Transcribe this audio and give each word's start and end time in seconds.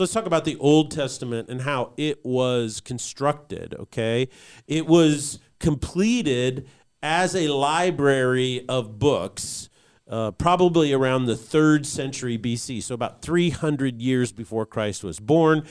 So 0.00 0.04
let's 0.04 0.14
talk 0.14 0.24
about 0.24 0.46
the 0.46 0.56
Old 0.56 0.90
Testament 0.90 1.50
and 1.50 1.60
how 1.60 1.92
it 1.98 2.24
was 2.24 2.80
constructed, 2.80 3.74
okay? 3.78 4.30
It 4.66 4.86
was 4.86 5.40
completed 5.58 6.66
as 7.02 7.36
a 7.36 7.48
library 7.48 8.64
of 8.66 8.98
books. 8.98 9.68
Uh, 10.08 10.30
probably 10.30 10.94
around 10.94 11.26
the 11.26 11.36
third 11.36 11.84
century 11.84 12.38
BC, 12.38 12.82
so 12.82 12.94
about 12.94 13.20
300 13.20 14.00
years 14.00 14.32
before 14.32 14.64
Christ 14.64 15.04
was 15.04 15.20
born. 15.20 15.66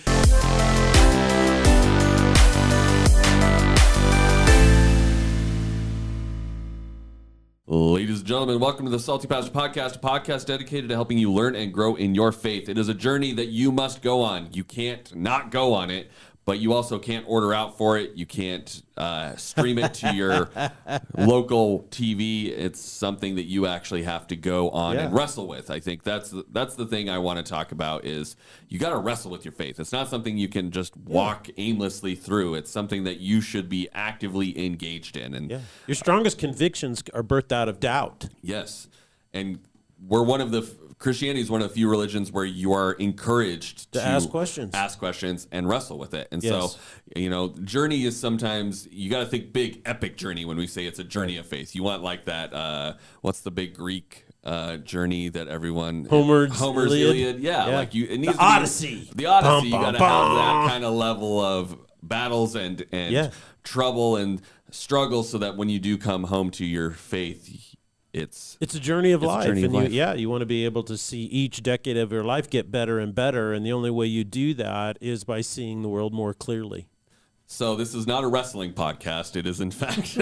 Ladies 7.72 8.22
and 8.22 8.28
gentlemen, 8.28 8.60
welcome 8.60 8.86
to 8.88 8.92
the 8.92 8.98
Salty 8.98 9.28
Pastor 9.28 9.52
Podcast, 9.52 9.98
a 9.98 10.00
podcast 10.00 10.48
dedicated 10.48 10.90
to 10.90 10.96
helping 10.96 11.20
you 11.20 11.32
learn 11.32 11.56
and 11.56 11.72
grow 11.72 11.94
in 11.94 12.16
your 12.16 12.32
faith. 12.32 12.68
It 12.68 12.80
is 12.80 12.90
a 12.90 12.96
journey 12.96 13.32
that 13.34 13.50
you 13.50 13.72
must 13.72 14.02
go 14.02 14.24
on. 14.24 14.50
You 14.54 14.64
can't 14.64 15.16
not 15.16 15.52
go 15.52 15.76
on 15.76 15.92
it, 15.92 16.10
but 16.50 16.58
you 16.58 16.74
also 16.74 16.98
can't 16.98 17.26
order 17.28 17.54
out 17.54 17.78
for 17.78 18.00
it. 18.00 18.14
You 18.16 18.26
can't 18.26 18.82
uh, 18.98 19.36
stream 19.36 19.78
it 19.78 19.94
to 19.94 20.16
your 20.16 20.50
local 21.16 21.82
TV. 21.92 22.48
It's 22.48 22.80
something 22.82 23.36
that 23.36 23.44
you 23.44 23.68
actually 23.68 24.02
have 24.02 24.26
to 24.30 24.36
go 24.36 24.72
on 24.72 24.98
and 24.98 25.14
wrestle 25.14 25.46
with. 25.46 25.70
I 25.70 25.80
think 25.80 26.02
that's 26.02 26.32
the, 26.32 26.44
that's 26.52 26.74
the 26.74 26.88
thing 26.88 27.08
I 27.08 27.20
want 27.20 27.38
to 27.38 27.44
talk 27.48 27.72
about 27.72 28.04
is 28.04 28.36
you 28.68 28.80
got 28.80 28.90
to 28.90 28.98
wrestle 28.98 29.30
with 29.30 29.46
your 29.46 29.52
faith. 29.52 29.80
It's 29.80 29.92
not 29.92 30.08
something 30.08 30.40
you 30.40 30.50
can 30.50 30.72
just 30.72 30.98
walk 30.98 31.50
aimlessly 31.58 32.16
through. 32.16 32.56
It's 32.56 32.72
something 32.72 33.04
that 33.04 33.20
you 33.20 33.42
should 33.42 33.70
be 33.70 33.88
actively 33.94 34.66
engaged 34.66 35.18
in. 35.18 35.36
And 35.36 35.52
Yeah. 35.52 35.60
Your 35.86 35.94
strongest 35.94 36.40
convictions 36.40 37.04
are 37.14 37.22
birthed 37.22 37.52
out 37.52 37.70
of 37.70 37.80
doubt. 37.80 38.28
Yes, 38.42 38.88
and 39.36 39.60
we're 40.08 40.24
one 40.24 40.42
of 40.42 40.50
the 40.50 40.68
Christianity 41.00 41.40
is 41.42 41.50
one 41.50 41.62
of 41.62 41.70
the 41.70 41.74
few 41.74 41.90
religions 41.90 42.30
where 42.32 42.44
you 42.44 42.74
are 42.74 42.92
encouraged 42.94 43.92
to, 43.94 44.02
ask 44.02 44.30
questions. 44.30 44.72
ask 44.76 45.00
questions, 45.00 45.48
and 45.52 45.68
wrestle 45.68 45.98
with 45.98 46.14
it. 46.14 46.28
And 46.32 46.44
Yes. 46.44 46.52
so, 46.74 46.80
you 47.16 47.30
know, 47.30 47.56
journey 47.64 48.04
is 48.04 48.20
sometimes 48.20 48.86
you 48.92 49.10
got 49.10 49.20
to 49.22 49.26
think 49.26 49.54
big, 49.54 49.82
epic 49.86 50.18
journey 50.18 50.44
when 50.44 50.58
we 50.58 50.68
say 50.68 50.86
it's 50.86 51.00
a 51.00 51.04
journey 51.06 51.38
of 51.38 51.46
faith. 51.46 51.74
You 51.74 51.84
want 51.84 52.04
like 52.04 52.26
that. 52.26 52.54
Uh, 52.54 52.94
what's 53.22 53.40
the 53.40 53.52
big 53.52 53.76
Greek? 53.76 54.26
Uh, 54.44 54.78
journey 54.78 55.28
that 55.30 55.48
everyone 55.50 56.06
Homer's 56.10 56.58
Homer's 56.58 56.92
Iliad? 56.94 57.10
Iliad, 57.16 57.40
Yeah, 57.42 57.68
Yeah. 57.70 57.76
like 57.78 57.94
you 57.94 58.06
it 58.06 58.10
The 58.12 58.18
needs 58.18 58.32
to 58.34 58.38
be- 58.38 58.44
Odyssey. 58.44 59.10
the 59.16 59.26
Odyssey 59.26 59.50
Bum, 59.50 59.66
you 59.66 59.72
got 59.72 59.92
to 59.92 60.00
have 60.00 60.36
that 60.36 60.70
kind 60.70 60.86
of 60.86 60.94
level 60.94 61.40
of 61.42 61.78
battles 62.02 62.56
and 62.56 62.86
and 62.94 63.14
Yeah. 63.14 63.30
trouble 63.66 64.16
and 64.16 64.42
struggle 64.72 65.24
so 65.24 65.38
that 65.40 65.58
when 65.58 65.68
you 65.68 65.78
do 65.80 65.98
come 65.98 66.26
home 66.26 66.52
to 66.52 66.66
your 66.66 66.92
faith 66.92 67.69
it's 68.14 68.58
It's 68.60 68.76
a 68.76 68.80
journey 68.80 69.12
of 69.12 69.22
life, 69.22 69.46
journey 69.46 69.62
of 69.64 69.66
and 69.66 69.74
you, 69.76 69.80
life. 69.82 69.92
yeah, 69.92 70.14
you 70.14 70.30
want 70.30 70.42
to 70.42 70.46
be 70.48 70.66
able 70.66 70.84
to 70.84 70.98
see 70.98 71.24
each 71.24 71.62
decade 71.64 71.98
of 71.98 72.12
your 72.12 72.24
life 72.24 72.50
get 72.50 72.72
better 72.72 73.00
and 73.00 73.14
better, 73.14 73.54
and 73.54 73.66
the 73.66 73.72
only 73.72 73.92
way 73.92 74.06
you 74.08 74.24
do 74.24 74.54
that 74.56 74.98
is 75.02 75.24
by 75.24 75.42
seeing 75.42 75.82
the 75.82 75.90
world 75.90 76.14
more 76.14 76.34
clearly. 76.34 76.88
So 77.52 77.76
this 77.76 77.96
is 77.96 78.06
not 78.06 78.24
a 78.24 78.28
wrestling 78.28 78.74
podcast. 78.74 79.36
It 79.36 79.48
is 79.48 79.60
in 79.60 79.72
fact 79.84 80.16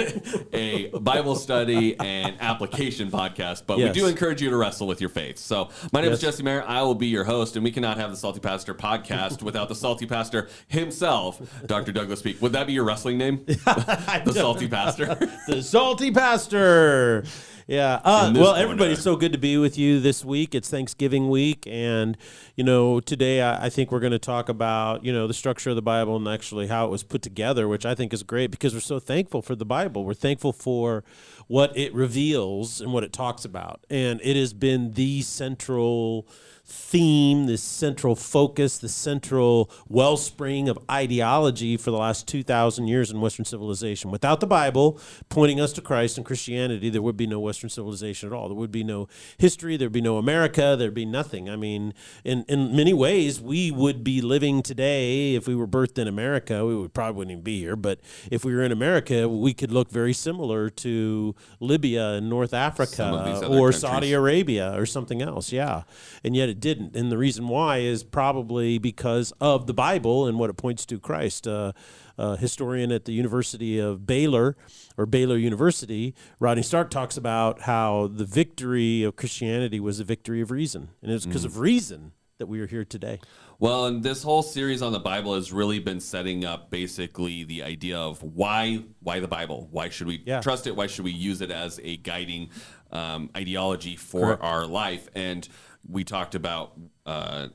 a 0.54 0.88
Bible 0.98 1.36
study 1.36 2.00
and 2.00 2.38
application 2.40 3.12
podcast. 3.12 3.64
But 3.68 3.80
Yes. 3.80 3.94
we 3.94 4.00
do 4.00 4.08
encourage 4.08 4.42
you 4.42 4.50
to 4.50 4.56
wrestle 4.56 4.88
with 4.88 5.02
your 5.02 5.10
faith. 5.10 5.38
So 5.38 5.68
my 5.92 6.00
name 6.00 6.14
is 6.14 6.22
Jesse 6.22 6.42
Mayer. 6.42 6.64
I 6.66 6.84
will 6.84 6.96
be 6.96 7.08
your 7.08 7.26
host, 7.26 7.58
and 7.58 7.66
we 7.66 7.72
cannot 7.72 7.98
have 7.98 8.12
the 8.12 8.16
Salty 8.16 8.40
Pastor 8.40 8.74
podcast 8.74 9.44
without 9.50 9.68
the 9.68 9.76
Salty 9.76 10.06
Pastor 10.06 10.48
himself, 10.70 11.42
Dr. 11.66 11.92
Douglas 11.92 12.22
Peak. 12.22 12.42
Would 12.42 12.54
that 12.54 12.66
be 12.66 12.72
your 12.72 12.86
wrestling 12.86 13.18
name? 13.18 13.44
the 13.46 14.32
Salty 14.34 14.70
Pastor. 14.70 15.16
the 15.50 15.62
salty 15.62 16.12
pastor. 16.12 17.26
Yeah. 17.68 18.00
Uh, 18.02 18.32
well, 18.34 18.52
corner. 18.52 18.64
everybody's 18.64 19.02
so 19.02 19.18
good 19.18 19.34
to 19.34 19.38
be 19.38 19.58
with 19.58 19.78
you 19.78 20.00
this 20.00 20.24
week. 20.24 20.56
It's 20.56 20.70
Thanksgiving 20.70 21.30
week, 21.30 21.68
and 21.68 22.18
you 22.56 22.64
know, 22.64 23.02
today 23.02 23.42
I, 23.42 23.66
I 23.66 23.70
think 23.70 23.92
we're 23.92 24.00
going 24.00 24.14
to 24.14 24.20
talk 24.20 24.48
about 24.48 25.04
you 25.04 25.12
know 25.12 25.28
the 25.28 25.34
structure 25.34 25.72
of 25.72 25.76
the 25.76 25.82
Bible 25.82 26.16
and 26.16 26.26
actually 26.30 26.68
how 26.68 26.86
it 26.86 26.90
was 26.90 27.04
put 27.04 27.22
together, 27.22 27.68
which 27.68 27.86
I 27.86 27.94
think 27.94 28.14
is 28.14 28.24
great 28.24 28.52
because 28.52 28.74
we're 28.74 28.80
so 28.80 29.00
thankful 29.00 29.42
for 29.42 29.54
the 29.54 29.66
Bible. 29.66 30.06
We're 30.06 30.14
thankful 30.14 30.54
for 30.54 31.04
what 31.48 31.78
it 31.78 31.94
reveals 31.94 32.80
and 32.80 32.94
what 32.94 33.04
it 33.04 33.12
talks 33.12 33.44
about, 33.44 33.86
and 33.90 34.22
it 34.24 34.38
has 34.38 34.54
been 34.54 34.94
the 34.94 35.22
central 35.22 36.26
theme, 36.68 37.46
this 37.46 37.64
central 37.64 38.16
focus, 38.16 38.78
the 38.78 38.90
central 38.90 39.72
wellspring 39.88 40.68
of 40.68 40.78
ideology 40.92 41.78
for 41.78 41.92
the 41.92 41.98
last 41.98 42.28
2,000 42.28 42.88
years 42.88 43.10
in 43.10 43.22
Western 43.22 43.46
civilization. 43.46 44.12
Without 44.12 44.42
the 44.42 44.48
Bible 44.48 45.00
pointing 45.30 45.62
us 45.62 45.72
to 45.74 45.82
Christ 45.82 46.18
and 46.18 46.26
Christianity, 46.26 46.90
there 46.90 47.02
would 47.02 47.16
be 47.16 47.26
no 47.26 47.40
Western 47.40 47.70
civilization 47.70 48.28
at 48.28 48.34
all. 48.34 48.50
There 48.50 48.58
would 48.58 48.72
be 48.72 48.84
no 48.84 49.08
history, 49.38 49.78
there'd 49.78 49.94
be 49.94 50.02
no 50.02 50.18
America, 50.18 50.76
there'd 50.78 50.94
be 50.94 51.06
nothing. 51.06 51.50
I 51.50 51.56
mean, 51.56 51.94
in, 52.26 52.44
in 52.50 52.76
many 52.76 52.94
ways, 52.94 53.40
we 53.40 53.72
would 53.72 54.04
be 54.04 54.20
living 54.20 54.62
today, 54.62 55.36
if 55.36 55.48
we 55.48 55.56
were 55.56 55.68
birthed 55.68 55.98
in 55.98 56.08
America, 56.08 56.66
we 56.66 56.76
would 56.76 56.94
probably 56.94 57.18
wouldn't 57.18 57.32
even 57.32 57.44
be 57.44 57.60
here, 57.60 57.78
but 57.78 58.00
if 58.30 58.44
we 58.44 58.54
were 58.54 58.64
in 58.64 58.74
America, 58.74 59.30
we 59.30 59.54
could 59.54 59.72
look 59.72 59.90
very 59.90 60.14
similar 60.14 60.70
to 60.70 61.34
Libya 61.60 62.10
and 62.10 62.30
North 62.30 62.52
Some 62.52 63.14
of 63.14 63.26
these 63.26 63.38
Africa 63.38 63.48
or 63.48 63.72
countries. 63.72 63.80
Saudi 63.80 64.14
Arabia 64.14 64.78
or 64.78 64.86
something 64.86 65.22
else. 65.22 65.52
Yeah. 65.52 65.84
And 66.24 66.36
yet 66.36 66.50
it 66.50 66.57
didn't. 66.60 66.96
And 66.96 67.12
the 67.12 67.18
reason 67.18 67.48
why 67.48 67.78
is 67.80 68.04
probably 68.04 68.78
because 68.78 69.32
of 69.40 69.68
the 69.68 69.74
Bible 69.74 70.28
and 70.28 70.38
what 70.40 70.50
it 70.50 70.54
points 70.58 70.86
to 70.88 71.00
Christ. 71.00 71.48
Uh, 71.48 71.72
a 72.20 72.36
historian 72.36 72.92
at 72.92 73.06
the 73.06 73.12
University 73.14 73.78
of 73.78 74.08
Baylor 74.08 74.58
or 74.98 75.06
Baylor 75.06 75.38
University, 75.38 76.16
Rodney 76.40 76.64
Stark 76.64 76.90
talks 76.90 77.16
about 77.16 77.62
how 77.62 78.08
the 78.12 78.26
victory 78.26 79.04
of 79.04 79.16
Christianity 79.16 79.80
was 79.80 80.00
the 80.00 80.04
victory 80.04 80.42
of 80.42 80.50
reason. 80.50 80.90
And 81.04 81.12
it's 81.12 81.28
because 81.28 81.46
of 81.46 81.60
reason 81.60 82.14
that 82.40 82.48
we 82.48 82.60
are 82.60 82.66
here 82.68 82.84
today. 82.86 83.20
Well, 83.60 83.86
and 83.88 84.04
this 84.04 84.22
whole 84.24 84.44
series 84.44 84.82
on 84.84 84.94
the 84.94 85.00
Bible 85.00 85.34
has 85.36 85.52
really 85.52 85.80
been 85.80 86.00
setting 86.00 86.46
up 86.46 86.70
basically 86.70 87.44
the 87.44 87.64
idea 87.64 87.98
of 87.98 88.22
why 88.22 88.84
why 89.02 89.20
the 89.20 89.28
Bible? 89.28 89.68
Why 89.72 89.90
should 89.90 90.08
we 90.08 90.22
Yeah. 90.26 90.42
trust 90.42 90.68
it? 90.68 90.76
Why 90.76 90.88
should 90.88 91.06
we 91.06 91.12
use 91.12 91.42
it 91.42 91.50
as 91.52 91.80
a 91.84 91.98
guiding 91.98 92.50
um, 92.92 93.30
ideology 93.36 93.96
for 93.96 94.22
Correct. 94.38 94.44
our 94.44 94.66
life? 94.68 95.08
And 95.16 95.48
we 95.90 96.04
talked 96.04 96.36
about. 96.36 96.78
Uh, 97.06 97.48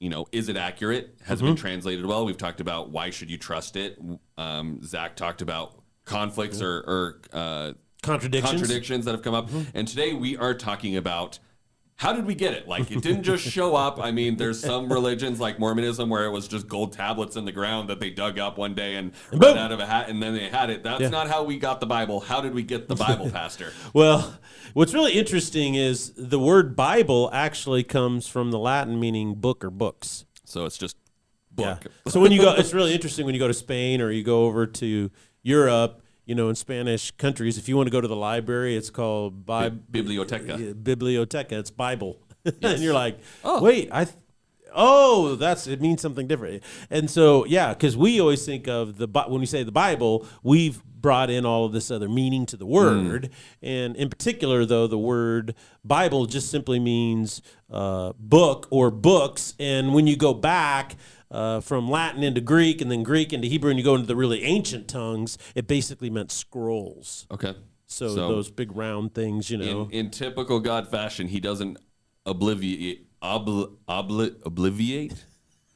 you 0.00 0.08
know, 0.10 0.26
is 0.30 0.48
it 0.48 0.56
accurate? 0.56 1.16
Has 1.24 1.40
it 1.40 1.44
been 1.44 1.56
translated 1.56 2.06
well? 2.06 2.24
We've 2.24 2.36
talked 2.36 2.60
about 2.60 2.90
why 2.90 3.10
should 3.10 3.28
you 3.30 3.36
trust 3.36 3.74
it. 3.74 3.98
Um, 4.36 4.80
Zach 4.84 5.16
talked 5.16 5.42
about 5.42 5.82
conflicts 6.04 6.62
or, 6.62 6.76
or 6.86 7.20
uh, 7.32 7.72
Contradictions. 8.00 8.60
contradictions 8.60 9.04
that 9.06 9.10
have 9.12 9.22
come 9.22 9.34
up. 9.34 9.50
And 9.74 9.88
today 9.88 10.12
we 10.12 10.36
are 10.36 10.54
talking 10.54 10.96
about 10.96 11.40
how 11.98 12.12
did 12.12 12.26
we 12.26 12.34
get 12.36 12.54
it? 12.54 12.68
Like 12.68 12.90
it 12.92 13.02
didn't 13.02 13.24
just 13.24 13.42
show 13.42 13.74
up. 13.74 13.98
I 14.00 14.12
mean, 14.12 14.36
there's 14.36 14.60
some 14.60 14.90
religions 14.90 15.40
like 15.40 15.58
Mormonism 15.58 16.08
where 16.08 16.26
it 16.26 16.30
was 16.30 16.46
just 16.46 16.68
gold 16.68 16.92
tablets 16.92 17.34
in 17.34 17.44
the 17.44 17.50
ground 17.50 17.90
that 17.90 17.98
they 17.98 18.08
dug 18.08 18.38
up 18.38 18.56
one 18.56 18.72
day 18.74 18.94
and 18.94 19.10
boom. 19.32 19.40
read 19.40 19.56
out 19.58 19.72
of 19.72 19.80
a 19.80 19.86
hat 19.86 20.08
and 20.08 20.22
then 20.22 20.32
they 20.32 20.48
had 20.48 20.70
it. 20.70 20.84
That's 20.84 21.00
Yeah. 21.00 21.08
not 21.08 21.28
how 21.28 21.42
we 21.42 21.58
got 21.58 21.80
the 21.80 21.86
Bible. 21.86 22.20
How 22.20 22.40
did 22.40 22.54
we 22.54 22.62
get 22.62 22.86
the 22.88 22.94
Bible, 22.94 23.28
Pastor? 23.32 23.72
Well, 23.92 24.38
what's 24.74 24.94
really 24.94 25.14
interesting 25.14 25.74
is 25.74 26.12
the 26.16 26.38
word 26.38 26.76
Bible 26.76 27.30
actually 27.32 27.82
comes 27.82 28.28
from 28.28 28.52
the 28.52 28.60
Latin 28.60 29.00
meaning 29.00 29.34
book 29.34 29.64
or 29.64 29.70
books. 29.70 30.24
So 30.44 30.66
it's 30.66 30.78
just 30.78 30.96
book. 31.50 31.82
Yeah. 31.84 32.12
So 32.12 32.20
when 32.20 32.30
you 32.30 32.40
go, 32.40 32.54
it's 32.54 32.72
really 32.72 32.94
interesting 32.94 33.26
when 33.26 33.34
you 33.34 33.40
go 33.40 33.48
to 33.48 33.54
Spain 33.54 34.00
or 34.00 34.12
you 34.12 34.22
go 34.22 34.44
over 34.44 34.68
to 34.68 35.10
Europe. 35.42 36.00
You 36.28 36.34
know, 36.34 36.50
in 36.50 36.54
Spanish 36.54 37.10
countries, 37.12 37.56
if 37.56 37.68
you 37.70 37.76
want 37.76 37.86
to 37.86 37.90
go 37.90 38.00
to 38.02 38.06
the 38.06 38.14
library, 38.14 38.76
it's 38.76 38.90
called 38.90 39.46
Bi- 39.46 39.70
Biblioteca. 39.70 40.74
Biblioteca. 40.74 41.58
It's 41.58 41.70
Bible, 41.70 42.18
and 42.62 42.80
you're 42.82 42.92
like, 42.94 43.18
Oh. 43.42 43.62
wait, 43.62 43.88
I. 43.90 44.04
Th- 44.04 44.16
oh, 44.74 45.34
that's 45.36 45.66
it 45.66 45.80
means 45.80 46.02
something 46.02 46.26
different. 46.26 46.62
And 46.90 47.10
so, 47.10 47.46
yeah, 47.46 47.72
because 47.72 47.96
we 47.96 48.20
always 48.20 48.44
think 48.44 48.68
of 48.68 48.98
the 48.98 49.08
when 49.26 49.40
we 49.40 49.46
say 49.46 49.62
the 49.62 49.72
Bible, 49.72 50.26
we've 50.42 50.82
brought 50.84 51.30
in 51.30 51.46
all 51.46 51.64
of 51.64 51.72
this 51.72 51.90
other 51.90 52.08
meaning 52.10 52.44
to 52.44 52.56
the 52.58 52.66
word, 52.66 53.30
and 53.62 53.96
in 53.96 54.10
particular, 54.10 54.66
though, 54.66 54.86
the 54.86 54.98
word 54.98 55.54
Bible 55.82 56.26
just 56.26 56.50
simply 56.50 56.78
means 56.78 57.40
uh, 57.70 58.12
book 58.18 58.66
or 58.70 58.90
books. 58.90 59.54
And 59.58 59.94
when 59.94 60.06
you 60.06 60.16
go 60.16 60.34
back 60.34 60.96
uh, 61.30 61.60
from 61.60 61.90
Latin 61.90 62.22
into 62.22 62.40
Greek 62.40 62.80
and 62.80 62.90
then 62.90 63.02
Greek 63.02 63.32
into 63.32 63.48
Hebrew, 63.48 63.70
and 63.70 63.78
you 63.78 63.84
go 63.84 63.94
into 63.94 64.06
the 64.06 64.16
really 64.16 64.44
ancient 64.44 64.88
tongues, 64.88 65.38
it 65.54 65.66
basically 65.66 66.10
meant 66.10 66.30
scrolls. 66.32 67.26
Okay. 67.30 67.54
So, 67.90 68.14
those 68.14 68.50
big 68.50 68.76
round 68.76 69.14
things, 69.14 69.50
you 69.50 69.56
know. 69.56 69.84
in, 69.84 70.06
in 70.06 70.10
typical 70.10 70.60
God 70.60 70.88
fashion, 70.88 71.26
he 71.26 71.40
doesn't 71.40 71.78
obliviate 72.26 73.06
obli, 73.22 73.74
obli, 73.88 74.30
obliviate 74.42 75.24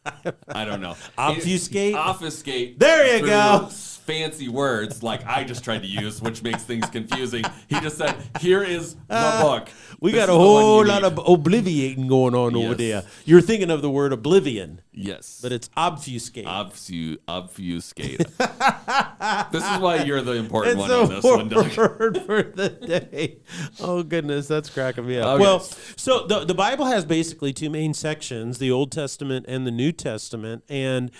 I 0.48 0.64
don't 0.64 0.80
know. 0.80 0.96
Obfuscate? 1.16 1.92
It- 1.92 1.96
obfuscate. 1.96 2.78
There 2.78 3.18
you 3.18 3.26
go. 3.26 3.68
Fancy 4.06 4.48
words 4.48 5.02
like 5.02 5.24
I 5.26 5.44
just 5.44 5.62
tried 5.62 5.82
to 5.82 5.88
use, 5.88 6.20
which 6.20 6.42
makes 6.42 6.64
things 6.64 6.86
confusing. 6.90 7.44
He 7.68 7.78
just 7.80 7.96
said, 7.98 8.14
"Here 8.40 8.62
is 8.62 8.94
the 8.94 9.00
ah, 9.10 9.40
book." 9.42 9.68
We 10.00 10.10
This 10.10 10.26
got 10.26 10.28
a 10.28 10.32
is 10.32 10.38
the 10.38 10.44
one 10.44 10.62
whole 10.62 10.84
lot 10.86 11.02
need." 11.02 11.12
of 11.12 11.24
obliviating 11.24 12.08
going 12.08 12.34
on 12.34 12.56
over 12.56 12.74
there. 12.74 13.04
You're 13.24 13.40
thinking 13.40 13.70
of 13.70 13.80
the 13.82 13.90
word 13.90 14.12
oblivion, 14.12 14.80
yes, 14.92 15.38
but 15.42 15.52
it's 15.52 15.70
obfuscate. 15.76 16.46
Obfu- 16.46 17.18
obfuscate. 17.28 18.18
this 18.18 19.64
is 19.64 19.78
why 19.78 20.02
you're 20.04 20.22
the 20.22 20.32
important 20.32 20.72
it's 20.72 20.80
one 20.80 20.90
on 20.90 21.08
this 21.08 21.24
one, 21.24 21.48
Doug. 21.48 21.76
word 21.76 22.18
for 22.26 22.42
the 22.42 22.68
day. 22.70 23.38
Oh 23.80 24.02
goodness, 24.02 24.48
that's 24.48 24.68
cracking 24.68 25.06
me 25.06 25.18
up. 25.18 25.26
Okay. 25.28 25.42
Well, 25.42 25.60
so 25.96 26.26
the 26.26 26.44
the 26.44 26.54
Bible 26.54 26.86
has 26.86 27.04
basically 27.04 27.52
two 27.52 27.70
main 27.70 27.94
sections: 27.94 28.58
the 28.58 28.70
Old 28.70 28.90
Testament 28.90 29.46
and 29.48 29.66
the 29.66 29.70
New 29.70 29.92
Testament. 29.92 30.64
And 30.68 31.10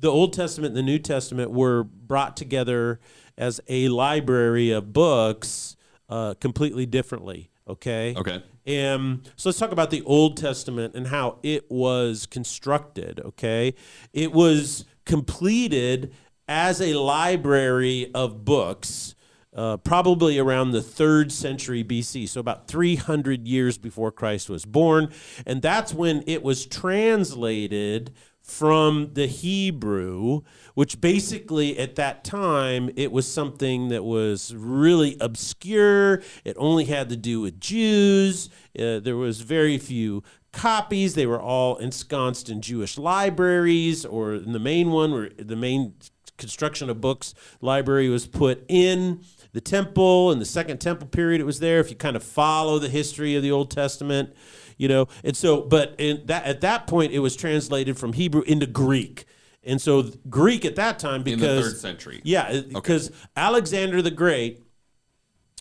the 0.00 0.10
Old 0.10 0.32
Testament 0.32 0.68
and 0.70 0.76
the 0.76 0.82
New 0.82 0.98
Testament 0.98 1.50
were 1.50 1.84
brought 1.84 2.36
together 2.36 3.00
as 3.36 3.60
a 3.68 3.88
library 3.88 4.70
of 4.70 4.92
books, 4.92 5.76
uh, 6.08 6.34
completely 6.34 6.86
differently. 6.86 7.50
Okay. 7.68 8.14
Okay. 8.16 8.42
And 8.68 9.26
so 9.36 9.48
let's 9.48 9.58
talk 9.58 9.72
about 9.72 9.90
the 9.90 10.02
Old 10.02 10.36
Testament 10.36 10.94
and 10.94 11.06
how 11.06 11.38
it 11.42 11.70
was 11.70 12.26
constructed. 12.26 13.18
Okay, 13.24 13.74
it 14.12 14.30
was 14.32 14.84
completed 15.06 16.12
as 16.46 16.82
a 16.82 16.92
library 16.92 18.10
of 18.14 18.44
books, 18.44 19.14
uh, 19.54 19.78
probably 19.78 20.38
around 20.38 20.72
the 20.72 20.82
third 20.82 21.32
century 21.32 21.82
BC, 21.82 22.28
so 22.28 22.40
about 22.40 22.68
300 22.68 23.48
years 23.48 23.78
before 23.78 24.12
Christ 24.12 24.50
was 24.50 24.66
born, 24.66 25.10
and 25.46 25.62
that's 25.62 25.94
when 25.94 26.22
it 26.26 26.42
was 26.42 26.66
translated 26.66 28.12
from 28.48 29.10
the 29.12 29.26
Hebrew, 29.26 30.40
which 30.74 31.00
basically 31.00 31.78
at 31.78 31.96
that 31.96 32.24
time 32.24 32.90
it 32.96 33.12
was 33.12 33.30
something 33.30 33.88
that 33.88 34.04
was 34.04 34.54
really 34.54 35.16
obscure. 35.20 36.22
It 36.44 36.56
only 36.58 36.86
had 36.86 37.10
to 37.10 37.16
do 37.16 37.40
with 37.42 37.60
Jews. 37.60 38.48
Uh, 38.78 39.00
there 39.00 39.16
was 39.16 39.42
very 39.42 39.76
few 39.76 40.22
copies. 40.52 41.14
They 41.14 41.26
were 41.26 41.40
all 41.40 41.76
ensconced 41.76 42.48
in 42.48 42.62
Jewish 42.62 42.96
libraries, 42.96 44.04
or 44.04 44.34
in 44.34 44.52
the 44.52 44.58
main 44.58 44.90
one, 44.90 45.12
where 45.12 45.30
the 45.38 45.56
main 45.56 45.94
construction 46.38 46.88
of 46.88 47.00
books 47.00 47.34
library 47.60 48.08
was 48.08 48.26
put 48.26 48.64
in 48.68 49.20
the 49.52 49.60
temple. 49.60 50.32
In 50.32 50.38
the 50.38 50.46
Second 50.46 50.78
Temple 50.78 51.08
period, 51.08 51.40
it 51.40 51.44
was 51.44 51.60
there. 51.60 51.80
If 51.80 51.90
you 51.90 51.96
kind 51.96 52.16
of 52.16 52.22
follow 52.22 52.78
the 52.78 52.88
history 52.88 53.36
of 53.36 53.42
the 53.42 53.50
Old 53.50 53.70
Testament, 53.70 54.34
you 54.78 54.88
know, 54.88 55.06
and 55.22 55.36
so, 55.36 55.60
but 55.60 55.94
in 55.98 56.22
that 56.26 56.44
at 56.46 56.62
that 56.62 56.86
point, 56.86 57.12
it 57.12 57.18
was 57.18 57.36
translated 57.36 57.98
from 57.98 58.14
Hebrew 58.14 58.42
into 58.42 58.66
Greek. 58.66 59.26
And 59.64 59.80
so 59.82 60.04
Greek 60.30 60.64
at 60.64 60.76
that 60.76 60.98
time 60.98 61.20
In 61.20 61.24
because 61.24 61.56
the 61.64 61.70
third 61.70 61.78
century. 61.78 62.20
yeah, 62.24 62.62
because 62.72 63.10
Alexander 63.36 64.00
the 64.00 64.10
Great 64.10 64.62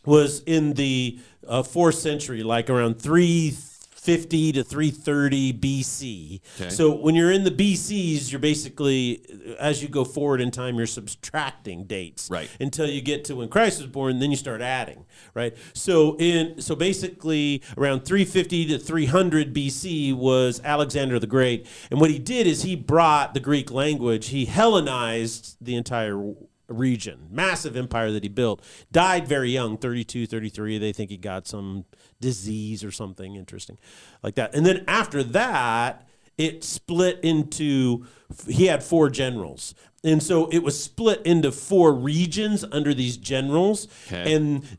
was 0.05 0.41
in 0.43 0.73
the 0.73 1.19
uh, 1.45 1.63
fourth 1.63 1.95
century, 1.95 2.43
like 2.43 2.69
around 2.69 3.01
350 4.07 4.51
to 4.53 4.63
330 4.63 5.53
BC. 5.53 6.39
Okay. 6.59 6.69
So 6.69 6.95
when 6.95 7.13
you're 7.13 7.31
in 7.31 7.43
the 7.43 7.51
BCs, 7.51 8.31
you're 8.31 8.39
basically, 8.39 9.21
as 9.59 9.83
you 9.83 9.89
go 9.89 10.05
forward 10.05 10.39
in 10.39 10.49
time, 10.49 10.77
you're 10.77 10.87
subtracting 10.87 11.83
dates 11.83 12.29
Right. 12.31 12.49
until 12.61 12.87
you 12.87 13.01
get 13.01 13.25
to 13.25 13.35
when 13.35 13.49
Christ 13.49 13.79
was 13.81 13.87
born. 13.87 14.19
Then 14.19 14.31
you 14.31 14.37
start 14.37 14.61
adding, 14.61 15.05
right? 15.33 15.53
So 15.73 16.15
in 16.19 16.61
so 16.61 16.73
basically 16.75 17.61
around 17.77 18.05
350 18.05 18.67
to 18.67 18.79
300 18.79 19.53
BC 19.53 20.13
was 20.13 20.61
Alexander 20.63 21.19
the 21.19 21.27
Great, 21.27 21.67
and 21.91 21.99
what 21.99 22.09
he 22.09 22.17
did 22.19 22.47
is 22.47 22.63
he 22.63 22.75
brought 22.75 23.33
the 23.33 23.39
Greek 23.41 23.71
language, 23.71 24.27
he 24.29 24.45
Hellenized 24.45 25.57
the 25.59 25.75
entire 25.75 26.17
region. 26.67 27.27
Massive 27.29 27.75
empire 27.75 28.11
that 28.11 28.23
he 28.23 28.29
built. 28.29 28.61
Died 28.91 29.27
very 29.27 29.51
young 29.51 29.77
32 29.77 30.27
33 30.27 30.77
they 30.77 30.93
think 30.93 31.09
he 31.09 31.17
got 31.17 31.47
some 31.47 31.85
disease 32.19 32.83
or 32.83 32.91
something 32.91 33.35
interesting 33.35 33.77
like 34.23 34.35
that. 34.35 34.53
And 34.55 34.65
then 34.65 34.83
after 34.87 35.23
that 35.23 36.07
it 36.37 36.63
split 36.63 37.19
into 37.23 38.05
he 38.47 38.67
had 38.67 38.83
four 38.83 39.09
generals. 39.09 39.73
And 40.03 40.21
so 40.21 40.47
it 40.49 40.59
was 40.59 40.81
split 40.81 41.21
into 41.25 41.51
four 41.51 41.93
regions 41.93 42.63
under 42.71 42.93
these 42.93 43.17
generals. 43.17 43.87
Okay. 44.07 44.33
and 44.33 44.77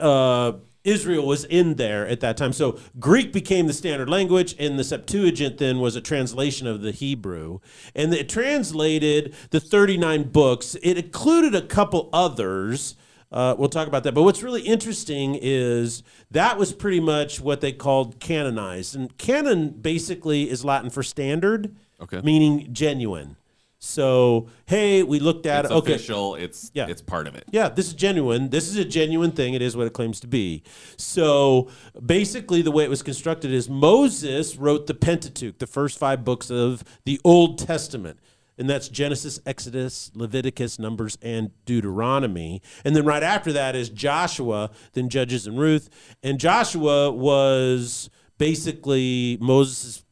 uh, 0.00 0.52
Israel 0.84 1.26
was 1.26 1.44
in 1.44 1.74
there 1.74 2.06
at 2.06 2.20
that 2.20 2.36
time. 2.36 2.52
So 2.52 2.78
Greek 3.00 3.32
became 3.32 3.66
the 3.66 3.72
standard 3.72 4.08
language, 4.10 4.54
and 4.58 4.78
the 4.78 4.84
Septuagint 4.84 5.58
then 5.58 5.80
was 5.80 5.96
a 5.96 6.00
translation 6.00 6.66
of 6.66 6.82
the 6.82 6.92
Hebrew. 6.92 7.60
And 7.94 8.12
it 8.12 8.28
translated 8.28 9.34
the 9.50 9.60
39 9.60 10.24
books. 10.24 10.76
It 10.82 10.98
included 10.98 11.54
a 11.54 11.62
couple 11.62 12.10
others. 12.12 12.96
Uh, 13.32 13.54
we'll 13.58 13.68
talk 13.70 13.88
about 13.88 14.04
that. 14.04 14.12
But 14.14 14.22
what's 14.22 14.42
really 14.42 14.62
interesting 14.62 15.36
is 15.40 16.02
that 16.30 16.58
was 16.58 16.72
pretty 16.72 17.00
much 17.00 17.40
what 17.40 17.60
they 17.62 17.72
called 17.72 18.20
canonized. 18.20 18.94
And 18.94 19.16
canon 19.18 19.70
basically 19.70 20.48
is 20.48 20.64
Latin 20.64 20.90
for 20.90 21.02
standard, 21.02 21.74
Okay. 22.00 22.20
meaning 22.22 22.68
genuine. 22.72 23.36
So, 23.84 24.48
hey, 24.66 25.02
we 25.02 25.20
looked 25.20 25.44
at 25.44 25.66
It's 25.66 25.72
it. 25.72 25.76
Okay. 25.76 25.92
official. 25.94 26.34
It's 26.36 26.70
Yeah. 26.74 26.86
it's 26.88 27.02
part 27.02 27.26
of 27.26 27.34
it. 27.34 27.44
Yeah, 27.52 27.68
this 27.68 27.86
is 27.86 27.92
genuine. 27.92 28.48
This 28.48 28.68
is 28.68 28.76
a 28.76 28.84
genuine 28.84 29.30
thing. 29.30 29.52
It 29.52 29.60
is 29.60 29.76
what 29.76 29.86
it 29.86 29.92
claims 29.92 30.20
to 30.20 30.26
be. 30.26 30.62
So 30.96 31.68
basically, 32.04 32.62
the 32.62 32.70
way 32.70 32.84
it 32.84 32.90
was 32.90 33.02
constructed 33.02 33.52
is 33.52 33.68
Moses 33.68 34.56
wrote 34.56 34.86
the 34.86 34.94
Pentateuch, 34.94 35.58
the 35.58 35.66
first 35.66 35.98
five 35.98 36.24
books 36.24 36.50
of 36.50 36.82
the 37.04 37.20
Old 37.24 37.58
Testament. 37.58 38.18
And 38.56 38.70
that's 38.70 38.88
Genesis, 38.88 39.40
Exodus, 39.44 40.12
Leviticus, 40.14 40.78
Numbers, 40.78 41.18
and 41.20 41.50
Deuteronomy. 41.66 42.62
And 42.84 42.94
then 42.96 43.04
right 43.04 43.22
after 43.22 43.52
that 43.52 43.74
is 43.76 43.90
Joshua, 43.90 44.70
then 44.92 45.08
Judges 45.08 45.46
and 45.46 45.58
Ruth. 45.58 45.90
And 46.22 46.38
Joshua 46.38 47.10
was 47.10 48.08
basically 48.38 49.36
Moses' 49.40 50.03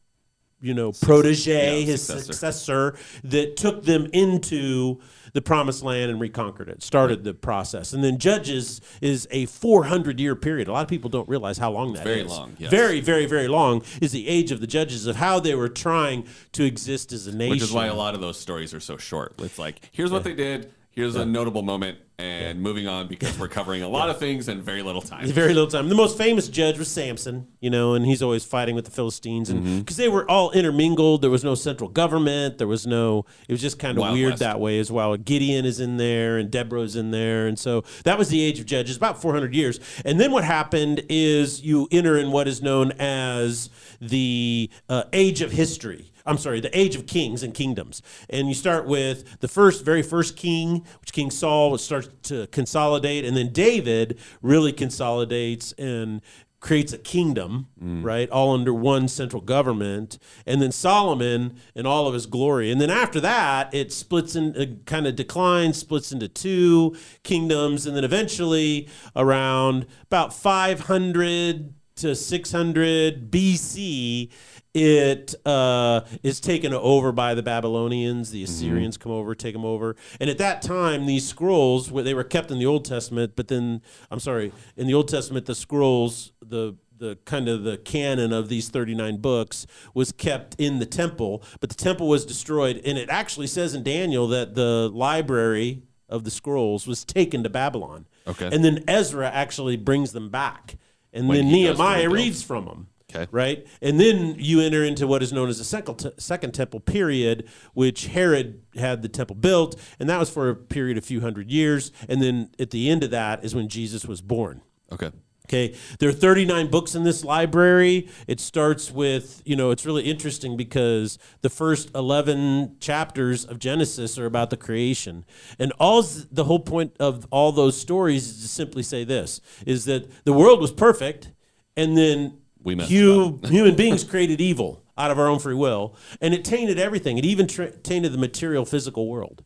you 0.62 0.72
know, 0.72 0.92
protege, 0.92 1.80
yeah, 1.80 1.84
his 1.84 2.02
successor. 2.06 2.32
successor, 2.32 2.94
that 3.24 3.56
took 3.56 3.84
them 3.84 4.06
into 4.12 5.00
the 5.32 5.42
promised 5.42 5.82
land 5.82 6.10
and 6.10 6.20
reconquered 6.20 6.68
it, 6.68 6.82
started 6.82 7.24
the 7.24 7.34
process. 7.34 7.92
And 7.92 8.04
then 8.04 8.18
Judges 8.18 8.80
is 9.00 9.26
a 9.30 9.46
400 9.46 10.20
year 10.20 10.36
period. 10.36 10.68
A 10.68 10.72
lot 10.72 10.82
of 10.82 10.88
people 10.88 11.10
don't 11.10 11.28
realize 11.28 11.58
how 11.58 11.72
long 11.72 11.94
that 11.94 12.06
is. 12.06 12.14
very 12.14 12.22
long, 12.24 12.56
yes. 12.58 12.70
Very, 12.70 13.00
very, 13.00 13.26
very 13.26 13.48
long 13.48 13.82
is 14.00 14.12
the 14.12 14.28
age 14.28 14.52
of 14.52 14.60
the 14.60 14.66
judges 14.66 15.06
of 15.06 15.16
how 15.16 15.40
they 15.40 15.54
were 15.54 15.68
trying 15.68 16.26
to 16.52 16.64
exist 16.64 17.12
as 17.12 17.26
a 17.26 17.34
nation. 17.34 17.50
Which 17.50 17.62
is 17.62 17.72
why 17.72 17.86
a 17.86 17.94
lot 17.94 18.14
of 18.14 18.20
those 18.20 18.38
stories 18.38 18.72
are 18.72 18.80
so 18.80 18.96
short. 18.96 19.34
It's 19.38 19.58
like, 19.58 19.88
here's 19.92 20.12
what 20.12 20.24
they 20.24 20.34
did. 20.34 20.72
Here's 20.92 21.14
a 21.16 21.24
notable 21.24 21.62
moment, 21.62 21.96
and 22.18 22.60
moving 22.60 22.86
on 22.86 23.08
because 23.08 23.38
we're 23.38 23.48
covering 23.48 23.82
a 23.82 23.88
lot 23.98 24.10
of 24.10 24.18
things 24.18 24.46
in 24.46 24.60
very 24.60 24.82
little 24.82 25.00
time. 25.00 25.26
Very 25.26 25.54
little 25.54 25.70
time. 25.70 25.88
The 25.88 25.94
most 25.94 26.18
famous 26.18 26.48
judge 26.48 26.78
was 26.78 26.88
Samson, 26.88 27.48
you 27.60 27.70
know, 27.70 27.94
and 27.94 28.04
he's 28.04 28.22
always 28.22 28.44
fighting 28.44 28.74
with 28.74 28.84
the 28.84 28.90
Philistines, 28.90 29.48
and 29.48 29.62
Mm-hmm. 29.64 29.78
because 29.78 29.96
they 29.96 30.10
were 30.10 30.30
all 30.30 30.50
intermingled, 30.50 31.22
there 31.22 31.30
was 31.30 31.44
no 31.44 31.54
central 31.54 31.88
government, 31.88 32.58
there 32.58 32.66
was 32.66 32.86
no. 32.86 33.24
It 33.48 33.52
was 33.52 33.62
just 33.62 33.78
kind 33.78 33.96
of 33.96 34.02
Wild 34.02 34.14
weird 34.14 34.30
West. 34.32 34.40
that 34.40 34.60
way 34.60 34.78
as 34.78 34.92
well. 34.92 35.16
Gideon 35.16 35.64
is 35.64 35.80
in 35.80 35.96
there, 35.96 36.36
and 36.36 36.50
Deborah's 36.50 36.94
in 36.94 37.10
there, 37.10 37.46
and 37.46 37.58
so 37.58 37.84
that 38.04 38.18
was 38.18 38.28
the 38.28 38.42
age 38.42 38.60
of 38.60 38.66
judges, 38.66 38.96
about 38.98 39.20
400 39.22 39.54
years. 39.54 39.80
And 40.04 40.20
then 40.20 40.30
what 40.30 40.44
happened 40.44 41.02
is 41.08 41.62
you 41.62 41.88
enter 41.90 42.18
in 42.18 42.30
what 42.30 42.46
is 42.46 42.60
known 42.60 42.92
as 42.98 43.70
the 44.00 44.68
uh, 44.90 45.04
age 45.14 45.40
of 45.40 45.52
history. 45.52 46.11
I'm 46.26 46.38
sorry, 46.38 46.60
the 46.60 46.76
age 46.78 46.94
of 46.96 47.06
kings 47.06 47.42
and 47.42 47.54
kingdoms. 47.54 48.02
And 48.30 48.48
you 48.48 48.54
start 48.54 48.86
with 48.86 49.40
the 49.40 49.48
first, 49.48 49.84
very 49.84 50.02
first 50.02 50.36
king, 50.36 50.84
which 51.00 51.12
King 51.12 51.30
Saul 51.30 51.76
starts 51.78 52.08
to 52.24 52.46
consolidate, 52.48 53.24
and 53.24 53.36
then 53.36 53.52
David 53.52 54.18
really 54.40 54.72
consolidates 54.72 55.72
and 55.72 56.20
creates 56.60 56.92
a 56.92 56.98
kingdom, 56.98 57.66
right, 58.04 58.30
all 58.30 58.54
under 58.54 58.72
one 58.72 59.08
central 59.08 59.42
government, 59.42 60.16
and 60.46 60.62
then 60.62 60.70
Solomon 60.70 61.56
in 61.74 61.86
all 61.86 62.06
of 62.06 62.14
his 62.14 62.24
glory. 62.24 62.70
And 62.70 62.80
then 62.80 62.88
after 62.88 63.18
that, 63.18 63.74
it 63.74 63.92
splits 63.92 64.36
in, 64.36 64.56
uh, 64.56 64.66
kind 64.86 65.08
of 65.08 65.16
declines, 65.16 65.76
splits 65.76 66.12
into 66.12 66.28
two 66.28 66.94
kingdoms, 67.24 67.84
and 67.84 67.96
then 67.96 68.04
eventually 68.04 68.88
around 69.16 69.86
about 70.02 70.32
500 70.32 71.74
to 71.96 72.14
600 72.14 73.30
BC, 73.30 74.30
it 74.74 75.34
uh, 75.44 76.02
is 76.22 76.40
taken 76.40 76.72
over 76.72 77.12
by 77.12 77.34
the 77.34 77.42
Babylonians. 77.42 78.30
The 78.30 78.42
Assyrians 78.42 78.96
come 78.96 79.12
over, 79.12 79.34
take 79.34 79.52
them 79.52 79.64
over, 79.64 79.96
and 80.20 80.30
at 80.30 80.38
that 80.38 80.62
time, 80.62 81.06
these 81.06 81.26
scrolls 81.28 81.90
where 81.90 82.02
they 82.04 82.14
were 82.14 82.24
kept 82.24 82.50
in 82.50 82.58
the 82.58 82.66
Old 82.66 82.84
Testament, 82.84 83.32
but 83.36 83.48
then 83.48 83.82
I'm 84.10 84.20
sorry, 84.20 84.52
in 84.76 84.86
the 84.86 84.94
Old 84.94 85.08
Testament, 85.08 85.46
the 85.46 85.54
scrolls, 85.54 86.32
the 86.40 86.76
the 87.02 87.18
kind 87.24 87.48
of 87.48 87.64
the 87.64 87.76
canon 87.78 88.32
of 88.32 88.48
these 88.48 88.68
39 88.68 89.16
books 89.16 89.66
was 89.92 90.12
kept 90.12 90.54
in 90.58 90.78
the 90.78 90.86
temple, 90.86 91.42
but 91.58 91.68
the 91.68 91.74
temple 91.74 92.08
was 92.08 92.24
destroyed, 92.24 92.80
and 92.84 92.96
it 92.96 93.10
actually 93.10 93.48
says 93.48 93.74
in 93.74 93.82
Daniel 93.82 94.28
that 94.28 94.54
the 94.54 94.88
library 94.94 95.82
of 96.08 96.22
the 96.22 96.30
scrolls 96.30 96.86
was 96.86 97.04
taken 97.04 97.42
to 97.42 97.50
Babylon. 97.50 98.06
Okay. 98.26 98.48
and 98.52 98.64
then 98.64 98.84
Ezra 98.86 99.28
actually 99.28 99.76
brings 99.76 100.12
them 100.12 100.30
back, 100.30 100.76
and 101.12 101.26
When 101.26 101.38
then 101.38 101.46
he 101.46 101.64
goes 101.64 101.76
to 101.76 101.82
Nehemiah 101.82 102.08
reads 102.08 102.42
from 102.42 102.66
them. 102.66 102.86
Okay. 103.14 103.26
Right? 103.30 103.66
And 103.80 104.00
then 104.00 104.36
you 104.38 104.60
enter 104.60 104.84
into 104.84 105.06
what 105.06 105.22
is 105.22 105.32
known 105.32 105.48
as 105.48 105.58
the 105.58 105.64
second, 105.64 106.12
second 106.18 106.52
temple 106.54 106.80
period, 106.80 107.48
which 107.74 108.06
Herod 108.06 108.62
had 108.76 109.02
the 109.02 109.08
temple 109.08 109.36
built, 109.36 109.78
and 109.98 110.08
that 110.08 110.18
was 110.18 110.30
for 110.30 110.48
a 110.48 110.56
period 110.56 110.96
of 110.96 111.04
a 111.04 111.06
few 111.06 111.20
hundred 111.20 111.50
years. 111.50 111.92
And 112.08 112.22
then 112.22 112.50
at 112.58 112.70
the 112.70 112.90
end 112.90 113.04
of 113.04 113.10
that 113.10 113.44
is 113.44 113.54
when 113.54 113.68
Jesus 113.68 114.06
was 114.06 114.20
born. 114.20 114.62
Okay. 114.90 115.10
Okay, 115.48 115.74
there 115.98 116.08
are 116.08 116.12
39 116.12 116.70
books 116.70 116.94
in 116.94 117.02
this 117.02 117.24
library. 117.24 118.08
It 118.26 118.38
starts 118.40 118.92
with, 118.92 119.42
you 119.44 119.56
know, 119.56 119.70
it's 119.70 119.84
really 119.84 120.04
interesting 120.04 120.56
because 120.56 121.18
the 121.42 121.50
first 121.50 121.90
11 121.94 122.76
chapters 122.80 123.44
of 123.44 123.58
Genesis 123.58 124.18
are 124.18 124.24
about 124.24 124.50
the 124.50 124.56
creation. 124.56 125.24
And 125.58 125.72
all 125.80 126.02
the 126.02 126.44
whole 126.44 126.60
point 126.60 126.96
of 127.00 127.26
all 127.30 127.50
those 127.50 127.78
stories 127.78 128.28
is 128.28 128.42
to 128.42 128.48
simply 128.48 128.82
say 128.82 129.04
this 129.04 129.40
is 129.66 129.84
that 129.86 130.24
the 130.24 130.32
world 130.32 130.60
was 130.60 130.70
perfect 130.70 131.32
and 131.76 131.98
then 131.98 132.38
We 132.64 132.76
hu- 132.76 133.40
human 133.44 133.74
beings 133.76 134.04
created 134.10 134.40
evil 134.40 134.82
out 134.96 135.10
of 135.10 135.18
our 135.18 135.28
own 135.28 135.38
free 135.38 135.54
will 135.54 135.96
and 136.20 136.34
it 136.34 136.44
tainted 136.44 136.78
everything. 136.78 137.18
It 137.18 137.24
even 137.24 137.46
tra- 137.46 137.70
tainted 137.70 138.12
the 138.12 138.18
material 138.18 138.64
physical 138.64 139.08
world, 139.08 139.44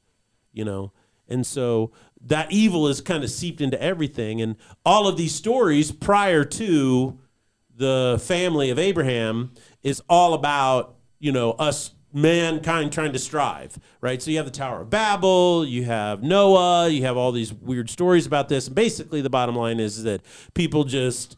you 0.52 0.64
know. 0.64 0.92
And 1.28 1.46
so 1.46 1.92
that 2.20 2.50
evil 2.52 2.88
is 2.88 3.00
kind 3.00 3.24
of 3.24 3.30
seeped 3.30 3.60
into 3.60 3.80
everything. 3.80 4.40
And 4.40 4.56
all 4.84 5.06
of 5.08 5.16
these 5.16 5.34
stories 5.34 5.92
prior 5.92 6.44
to 6.44 7.18
the 7.76 8.20
family 8.22 8.70
of 8.70 8.78
Abraham 8.78 9.52
is 9.82 10.02
all 10.08 10.34
about, 10.34 10.96
you 11.18 11.32
know, 11.32 11.52
us 11.52 11.92
mankind 12.12 12.92
trying 12.92 13.12
to 13.12 13.18
strive, 13.18 13.78
right? 14.00 14.22
So 14.22 14.30
you 14.30 14.38
have 14.38 14.46
the 14.46 14.52
Tower 14.52 14.80
of 14.82 14.90
Babel, 14.90 15.66
you 15.66 15.84
have 15.84 16.22
Noah, 16.22 16.88
you 16.88 17.02
have 17.02 17.16
all 17.16 17.30
these 17.30 17.52
weird 17.52 17.90
stories 17.90 18.26
about 18.26 18.48
this. 18.48 18.66
And 18.66 18.74
basically, 18.74 19.20
the 19.20 19.30
bottom 19.30 19.54
line 19.54 19.78
is 19.78 20.02
that 20.04 20.22
people 20.54 20.84
just 20.84 21.36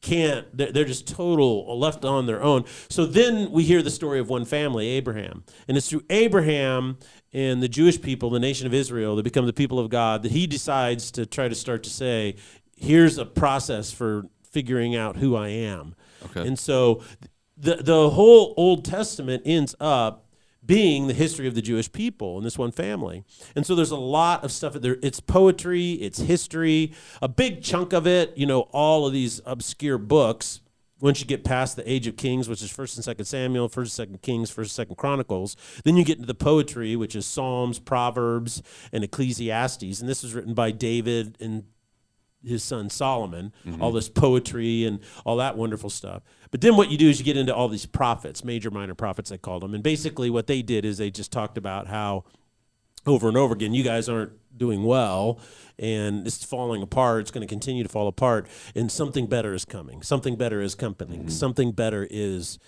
can't 0.00 0.46
they're, 0.56 0.70
they're 0.70 0.84
just 0.84 1.08
total 1.08 1.78
left 1.78 2.04
on 2.04 2.26
their 2.26 2.42
own. 2.42 2.64
So 2.88 3.04
then 3.04 3.50
we 3.50 3.64
hear 3.64 3.82
the 3.82 3.90
story 3.90 4.20
of 4.20 4.28
one 4.28 4.44
family 4.44 4.88
abraham. 4.88 5.44
And 5.66 5.76
it's 5.76 5.88
through 5.88 6.04
abraham 6.08 6.98
and 7.32 7.62
the 7.62 7.68
jewish 7.68 8.00
people 8.00 8.30
the 8.30 8.40
nation 8.40 8.66
of 8.66 8.74
israel 8.74 9.16
that 9.16 9.22
become 9.22 9.46
the 9.46 9.52
people 9.52 9.78
of 9.78 9.90
god 9.90 10.22
that 10.22 10.32
he 10.32 10.46
decides 10.46 11.10
to 11.12 11.26
try 11.26 11.48
to 11.48 11.54
start 11.54 11.82
to 11.82 11.90
say 11.90 12.36
here's 12.76 13.18
a 13.18 13.26
process 13.26 13.92
for 13.92 14.24
figuring 14.42 14.96
out 14.96 15.16
who 15.16 15.36
i 15.36 15.48
am. 15.48 15.94
Okay. 16.26 16.46
and 16.46 16.58
so 16.58 17.02
the 17.56 17.76
the 17.76 18.10
whole 18.10 18.54
old 18.56 18.84
testament 18.84 19.42
ends 19.44 19.74
up 19.80 20.27
being 20.68 21.06
the 21.06 21.14
history 21.14 21.48
of 21.48 21.54
the 21.54 21.62
Jewish 21.62 21.90
people 21.90 22.36
in 22.36 22.44
this 22.44 22.58
one 22.58 22.70
family. 22.70 23.24
And 23.56 23.66
so 23.66 23.74
there's 23.74 23.90
a 23.90 23.96
lot 23.96 24.44
of 24.44 24.52
stuff 24.52 24.74
there. 24.74 24.98
It's 25.02 25.18
poetry, 25.18 25.92
it's 25.94 26.20
history, 26.20 26.92
a 27.22 27.26
big 27.26 27.62
chunk 27.62 27.94
of 27.94 28.06
it, 28.06 28.36
you 28.36 28.46
know, 28.46 28.60
all 28.70 29.06
of 29.06 29.12
these 29.14 29.40
obscure 29.46 29.98
books. 29.98 30.60
Once 31.00 31.20
you 31.20 31.26
get 31.26 31.42
past 31.42 31.76
the 31.76 31.90
Age 31.90 32.06
of 32.06 32.16
Kings, 32.16 32.48
which 32.48 32.62
is 32.62 32.70
First 32.70 32.96
and 32.96 33.04
Second 33.04 33.24
Samuel, 33.24 33.68
First 33.68 33.98
and 33.98 34.08
Second 34.08 34.22
Kings, 34.22 34.50
First 34.50 34.70
and 34.70 34.74
Second 34.74 34.96
Chronicles, 34.96 35.56
then 35.84 35.96
you 35.96 36.04
get 36.04 36.16
into 36.18 36.26
the 36.26 36.34
poetry, 36.34 36.96
which 36.96 37.16
is 37.16 37.24
Psalms, 37.24 37.78
Proverbs, 37.78 38.62
and 38.92 39.02
Ecclesiastes. 39.02 40.00
And 40.00 40.08
this 40.08 40.22
was 40.22 40.34
written 40.34 40.54
by 40.54 40.70
David 40.70 41.38
and 41.40 41.64
his 42.44 42.62
son 42.62 42.88
Solomon, 42.90 43.52
all 43.66 43.72
mm-hmm. 43.72 43.94
this 43.96 44.08
poetry 44.08 44.84
and 44.84 45.00
all 45.24 45.36
that 45.36 45.56
wonderful 45.56 45.90
stuff. 45.90 46.22
But 46.50 46.60
then 46.60 46.76
what 46.76 46.90
you 46.90 46.98
do 46.98 47.08
is 47.08 47.18
you 47.18 47.24
get 47.24 47.36
into 47.36 47.54
all 47.54 47.68
these 47.68 47.86
prophets, 47.86 48.44
major, 48.44 48.70
minor 48.70 48.94
prophets, 48.94 49.30
they 49.30 49.38
called 49.38 49.62
them. 49.62 49.74
And 49.74 49.82
basically 49.82 50.30
what 50.30 50.46
they 50.46 50.62
did 50.62 50.84
is 50.84 50.98
they 50.98 51.10
just 51.10 51.32
talked 51.32 51.58
about 51.58 51.88
how 51.88 52.24
over 53.06 53.28
and 53.28 53.36
over 53.36 53.54
again, 53.54 53.74
you 53.74 53.82
guys 53.82 54.08
aren't 54.08 54.32
doing 54.56 54.84
well 54.84 55.40
and 55.78 56.26
it's 56.26 56.44
falling 56.44 56.82
apart. 56.82 57.22
It's 57.22 57.30
going 57.30 57.46
to 57.46 57.48
continue 57.48 57.82
to 57.82 57.88
fall 57.88 58.08
apart. 58.08 58.46
And 58.74 58.90
something 58.90 59.26
better 59.26 59.54
is 59.54 59.64
coming. 59.64 60.02
Something 60.02 60.36
better 60.36 60.60
is 60.60 60.74
coming. 60.74 61.20
Mm-hmm. 61.20 61.28
Something 61.28 61.72
better 61.72 62.06
is 62.10 62.58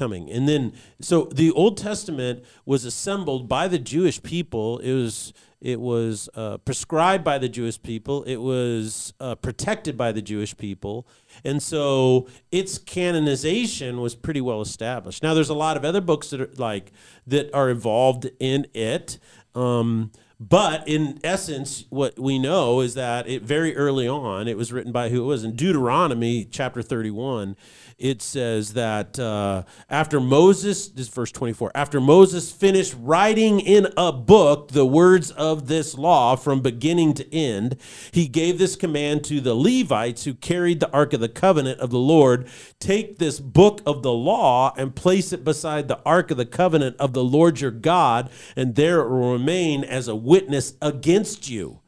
coming. 0.00 0.30
And 0.30 0.48
then, 0.48 0.72
so 0.98 1.24
the 1.24 1.50
Old 1.50 1.76
Testament 1.76 2.42
was 2.64 2.86
assembled 2.86 3.48
by 3.48 3.68
the 3.68 3.78
Jewish 3.78 4.22
people. 4.22 4.78
It 4.78 4.94
was 4.94 5.34
it 5.60 5.78
was 5.78 6.30
uh, 6.34 6.56
prescribed 6.56 7.22
by 7.22 7.36
the 7.36 7.48
Jewish 7.48 7.82
people. 7.82 8.22
It 8.22 8.38
was 8.38 9.12
uh, 9.20 9.34
protected 9.34 9.94
by 9.94 10.10
the 10.10 10.22
Jewish 10.22 10.56
people, 10.56 11.06
and 11.44 11.62
so 11.62 12.28
its 12.50 12.78
canonization 12.78 14.00
was 14.00 14.14
pretty 14.14 14.40
well 14.40 14.62
established. 14.62 15.22
Now, 15.22 15.34
there's 15.34 15.50
a 15.50 15.54
lot 15.54 15.76
of 15.76 15.84
other 15.84 16.00
books 16.00 16.30
that 16.30 16.40
are 16.40 16.50
like 16.56 16.92
that 17.26 17.52
are 17.54 17.68
involved 17.68 18.30
in 18.40 18.68
it. 18.72 19.18
Um, 19.54 20.12
but 20.40 20.88
in 20.88 21.20
essence, 21.22 21.84
what 21.90 22.18
we 22.18 22.38
know 22.38 22.80
is 22.80 22.94
that 22.94 23.28
it 23.28 23.42
very 23.42 23.76
early 23.76 24.08
on, 24.08 24.48
it 24.48 24.56
was 24.56 24.72
written 24.72 24.90
by 24.90 25.10
who 25.10 25.22
it 25.22 25.26
was 25.26 25.44
in 25.44 25.54
Deuteronomy 25.54 26.46
chapter 26.46 26.80
31. 26.80 27.56
It 28.00 28.22
says 28.22 28.72
that 28.72 29.18
uh, 29.18 29.64
after 29.90 30.20
Moses, 30.20 30.88
this 30.88 31.08
is 31.08 31.12
verse 31.12 31.30
24, 31.32 31.70
after 31.74 32.00
Moses 32.00 32.50
finished 32.50 32.96
writing 32.98 33.60
in 33.60 33.88
a 33.94 34.10
book 34.10 34.70
the 34.70 34.86
words 34.86 35.30
of 35.30 35.68
this 35.68 35.98
law 35.98 36.34
from 36.34 36.62
beginning 36.62 37.12
to 37.14 37.34
end, 37.34 37.76
he 38.10 38.26
gave 38.26 38.58
this 38.58 38.74
command 38.74 39.22
to 39.24 39.42
the 39.42 39.54
Levites 39.54 40.24
who 40.24 40.32
carried 40.32 40.80
the 40.80 40.90
Ark 40.92 41.12
of 41.12 41.20
the 41.20 41.28
Covenant 41.28 41.78
of 41.78 41.90
the 41.90 41.98
Lord 41.98 42.48
take 42.78 43.18
this 43.18 43.38
book 43.38 43.82
of 43.84 44.02
the 44.02 44.12
law 44.12 44.72
and 44.78 44.96
place 44.96 45.30
it 45.34 45.44
beside 45.44 45.86
the 45.86 46.00
Ark 46.06 46.30
of 46.30 46.38
the 46.38 46.46
Covenant 46.46 46.96
of 46.98 47.12
the 47.12 47.22
Lord 47.22 47.60
your 47.60 47.70
God, 47.70 48.30
and 48.56 48.76
there 48.76 49.00
it 49.00 49.10
will 49.10 49.32
remain 49.32 49.84
as 49.84 50.08
a 50.08 50.16
witness 50.16 50.72
against 50.80 51.50
you. 51.50 51.80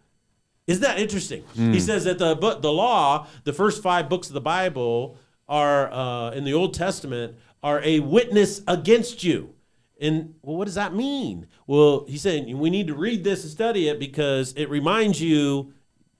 Isn't 0.66 0.82
that 0.82 0.98
interesting? 0.98 1.42
He 1.72 1.80
says 1.80 2.04
that 2.04 2.18
the 2.18 2.34
the 2.34 2.72
law, 2.72 3.26
the 3.44 3.52
first 3.54 3.82
five 3.82 4.10
books 4.10 4.28
of 4.28 4.34
the 4.34 4.40
Bible 4.42 5.16
are 5.52 5.92
uh, 5.92 6.30
in 6.30 6.44
the 6.44 6.54
Old 6.54 6.72
Testament 6.72 7.36
are 7.62 7.80
a 7.84 8.00
witness 8.00 8.62
against 8.66 9.22
you. 9.22 9.54
And 10.00 10.34
well, 10.42 10.56
what 10.56 10.64
does 10.64 10.74
that 10.76 10.94
mean? 10.94 11.46
Well, 11.66 12.06
he's 12.08 12.22
saying 12.22 12.58
we 12.58 12.70
need 12.70 12.86
to 12.88 12.94
read 12.94 13.22
this 13.22 13.42
and 13.44 13.52
study 13.52 13.86
it 13.88 14.00
because 14.00 14.52
it 14.54 14.68
reminds 14.70 15.20
you 15.20 15.74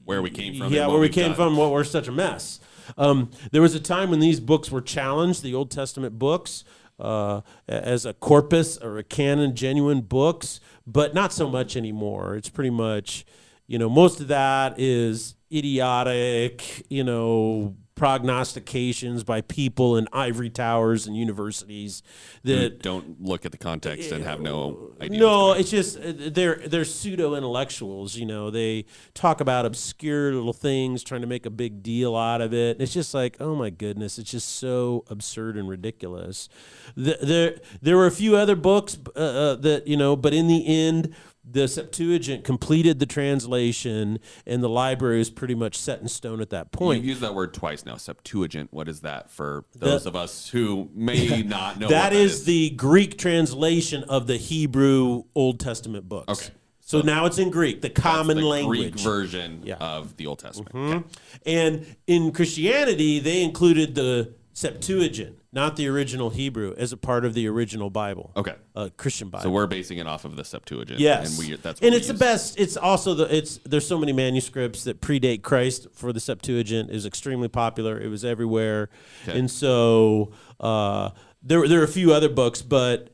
Where 0.05 0.21
we 0.23 0.31
came 0.31 0.57
from. 0.59 0.73
yeah, 0.73 0.87
where 0.87 1.01
we 1.01 1.09
came 1.09 1.29
done. 1.29 1.35
from, 1.35 1.57
what 1.57 1.73
we're 1.73 1.83
such 1.83 2.09
a 2.09 2.13
mess. 2.13 2.61
Um, 2.99 3.31
there 3.53 3.63
was 3.63 3.75
a 3.75 3.81
time 3.81 4.11
when 4.11 4.21
these 4.21 4.39
books 4.39 4.71
were 4.71 4.83
challenged, 4.83 5.43
the 5.43 5.55
Old 5.55 5.71
Testament 5.71 6.19
books, 6.19 6.63
uh, 7.01 7.41
as 7.67 8.05
a 8.05 8.13
corpus 8.13 8.77
or 8.77 8.99
a 8.99 9.03
canon, 9.03 9.57
genuine 9.57 10.03
books, 10.03 10.61
but 10.87 11.15
not 11.15 11.33
so 11.33 11.49
much 11.49 11.75
anymore. 11.77 12.37
It's 12.37 12.51
pretty 12.51 12.71
much, 12.71 13.25
you 13.67 13.79
know, 13.79 13.89
most 13.89 14.21
of 14.21 14.29
that 14.29 14.79
is 14.79 15.35
idiotic, 15.51 16.85
you 16.91 17.03
know, 17.05 17.75
prognostications 18.03 19.23
by 19.23 19.41
people 19.41 19.97
in 19.97 20.09
ivory 20.13 20.51
towers 20.51 21.07
and 21.07 21.17
universities 21.17 22.03
that 22.43 22.83
Don't 22.83 23.23
look 23.23 23.47
at 23.47 23.53
the 23.53 23.59
context 23.59 24.11
and 24.11 24.25
have 24.25 24.41
no 24.41 24.91
idea. 25.01 25.21
no, 25.21 25.53
it's 25.53 25.71
just 25.71 25.99
uh, 25.99 26.13
they're 26.17 26.57
they're 26.67 26.85
pseudo 26.85 27.37
intellectuals. 27.37 28.17
You 28.17 28.27
know, 28.27 28.51
they 28.51 28.87
talk 29.15 29.41
about 29.41 29.67
obscure 29.67 30.35
little 30.35 30.53
things, 30.53 31.05
trying 31.05 31.21
to 31.21 31.29
make 31.29 31.47
a 31.47 31.51
big 31.51 31.85
deal 31.85 32.17
out 32.17 32.41
of 32.41 32.53
it. 32.53 32.73
And 32.73 32.81
it's 32.81 32.93
just 32.93 33.15
like, 33.15 33.37
oh 33.39 33.55
my 33.55 33.71
goodness, 33.71 34.19
it's 34.19 34.33
just 34.33 34.49
so 34.57 35.05
absurd 35.09 35.57
and 35.57 35.69
ridiculous. 35.69 36.49
The, 36.97 37.19
there 37.23 37.61
there 37.83 37.97
were 37.97 38.07
a 38.07 38.11
few 38.11 38.37
other 38.37 38.57
books 38.57 38.99
uh, 39.15 39.21
uh, 39.21 39.55
that 39.55 39.87
you 39.87 39.97
know, 39.97 40.17
but 40.17 40.35
in 40.35 40.49
the 40.49 40.67
end. 40.67 41.15
The 41.45 41.67
Septuagint 41.67 42.45
completed 42.45 43.01
the 43.01 43.07
translation, 43.07 44.21
and 44.47 44.63
the 44.63 44.69
library 44.69 45.21
is 45.21 45.29
pretty 45.29 45.57
much 45.57 45.77
set 45.77 46.01
in 46.01 46.07
stone 46.09 46.41
at 46.41 46.51
that 46.51 46.71
point. 46.71 46.99
You've 46.99 47.09
used 47.09 47.21
that 47.21 47.35
word 47.35 47.53
twice 47.53 47.85
now. 47.85 47.97
Septuagint. 47.97 48.73
What 48.73 48.89
is 48.89 49.01
that 49.01 49.31
for 49.31 49.65
those 49.75 50.07
of 50.07 50.15
us 50.15 50.49
who 50.51 50.89
may 50.95 51.43
not 51.47 51.81
know? 51.81 51.89
that 51.89 52.13
what 52.13 52.21
is, 52.21 52.45
the 52.45 52.71
Greek 52.71 53.19
translation 53.19 54.05
of 54.05 54.29
the 54.29 54.37
Hebrew 54.37 55.25
Old 55.35 55.59
Testament 55.59 56.09
books. 56.09 56.45
Okay. 56.49 56.55
So, 56.85 57.01
now 57.01 57.25
it's 57.27 57.39
in 57.39 57.51
Greek, 57.51 57.81
the 57.81 57.89
common 57.91 58.37
the 58.37 58.45
language. 58.45 58.93
Greek 58.93 59.01
version 59.01 59.63
Yeah. 59.65 59.75
Mm-hmm. 59.77 59.83
of 59.83 60.17
the 60.19 60.27
Old 60.27 60.41
Testament. 60.41 60.75
Okay. 60.75 61.05
And 61.47 61.97
in 62.07 62.33
Christianity, 62.33 63.19
they 63.19 63.43
included 63.43 63.95
the 63.95 64.35
Septuagint, 64.55 65.39
not 65.53 65.77
the 65.77 65.89
original 65.89 66.31
Hebrew, 66.31 66.75
as 66.77 66.93
a 66.93 66.97
part 66.97 67.25
of 67.25 67.33
the 67.35 67.49
original 67.49 67.89
Bible. 67.91 68.33
Okay. 68.37 68.55
Uh, 68.75 68.91
Christian 68.97 69.29
Bible. 69.29 69.45
So 69.45 69.51
we're 69.51 69.67
basing 69.67 69.99
it 69.99 70.07
off 70.07 70.25
of 70.25 70.37
the 70.37 70.45
Septuagint. 70.45 71.01
Yes, 71.01 71.39
and 71.39 71.49
we 71.49 71.57
that's 71.57 71.81
what 71.81 71.87
and 71.87 71.95
it's 71.95 72.09
the 72.09 72.15
best. 72.15 72.59
It's 72.59 72.77
also 72.77 73.15
the 73.15 73.35
it's 73.35 73.59
there's 73.65 73.87
so 73.87 73.99
many 73.99 74.13
manuscripts 74.13 74.85
that 74.85 75.01
predate 75.01 75.43
Christ 75.43 75.87
for 75.93 76.13
the 76.13 76.21
Septuagint 76.21 76.91
is 76.91 77.07
extremely 77.07 77.49
popular. 77.49 78.01
It 78.01 78.09
was 78.09 78.25
everywhere, 78.25 78.91
Okay. 79.27 79.39
and 79.39 79.51
so 79.51 80.33
uh, 80.61 81.11
there 81.43 81.67
there 81.67 81.81
are 81.81 81.85
a 81.85 81.89
few 81.89 82.13
other 82.13 82.29
books, 82.29 82.61
but 82.63 83.09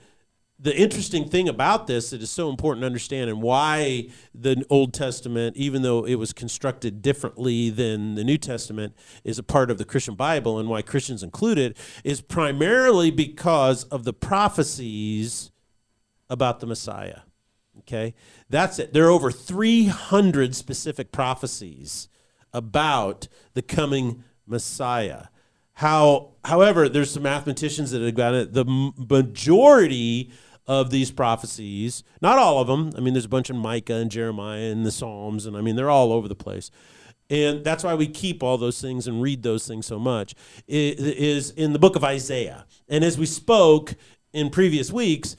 the 0.61 0.77
interesting 0.77 1.29
thing 1.29 1.49
about 1.49 1.87
this 1.87 2.11
that 2.11 2.21
is 2.21 2.31
so 2.31 2.51
important 2.51 2.83
to 2.83 2.87
understand 2.87 3.31
and 3.31 3.41
why 3.41 4.09
the 4.35 4.65
Old 4.69 4.93
Testament, 4.93 5.57
even 5.57 5.83
though 5.83 6.05
it 6.05 6.17
was 6.17 6.33
constructed 6.33 7.01
differently 7.01 7.71
than 7.71 8.17
the 8.17 8.25
New 8.25 8.39
Testament, 8.39 8.97
is 9.23 9.39
a 9.39 9.45
part 9.45 9.71
of 9.71 9.79
the 9.79 9.85
Christian 9.85 10.17
Bible 10.17 10.59
and 10.59 10.69
why 10.69 10.83
Christians 10.83 11.23
include 11.23 11.59
it 11.59 11.77
is 12.03 12.21
primarily 12.21 13.13
because 13.13 13.85
of 13.85 14.03
the 14.03 14.13
prophecies 14.13 15.53
about 16.29 16.59
the 16.59 16.67
Messiah. 16.67 17.21
Okay? 17.79 18.15
That's 18.51 18.81
it. 18.81 18.93
There 18.93 19.07
are 19.07 19.11
over 19.11 19.31
300 19.31 20.57
specific 20.57 21.13
prophecies 21.13 22.09
about 22.53 23.29
the 23.55 23.63
coming 23.63 24.25
Messiah. 24.45 25.27
how, 25.79 26.31
however, 26.45 26.89
there's 26.89 27.13
some 27.13 27.23
mathematicians 27.23 27.93
that 27.93 28.03
have 28.03 28.17
got 28.17 28.35
it. 28.35 28.53
The 28.53 28.65
majority 28.65 30.33
of 30.69 30.91
these 30.91 31.11
prophecies, 31.11 32.05
not 32.21 32.39
all 32.39 32.61
of 32.61 32.69
them. 32.69 32.93
I 32.97 33.01
mean, 33.01 33.15
there's 33.15 33.25
a 33.25 33.29
bunch 33.29 33.49
in 33.49 33.57
Micah 33.57 33.95
and 33.95 34.11
Jeremiah 34.11 34.71
and 34.71 34.85
the 34.85 34.93
Psalms, 34.93 35.47
and 35.47 35.57
I 35.57 35.63
mean, 35.63 35.75
they're 35.75 35.91
all 35.91 36.13
over 36.13 36.29
the 36.29 36.37
place. 36.37 36.71
And 37.31 37.65
that's 37.65 37.83
why 37.83 37.95
we 37.95 38.07
keep 38.07 38.43
all 38.43 38.59
those 38.59 38.81
things 38.81 39.07
and 39.07 39.21
read 39.21 39.43
those 39.43 39.67
things 39.67 39.87
so 39.87 39.99
much. 39.99 40.35
It 40.67 40.99
is 41.01 41.51
in 41.51 41.73
the 41.73 41.79
book 41.79 41.97
of 41.97 42.05
Isaiah. 42.05 42.67
And 42.89 43.05
as 43.05 43.19
we 43.19 43.27
spoke 43.27 43.95
in 44.33 44.51
previous 44.51 44.93
weeks, 44.93 45.37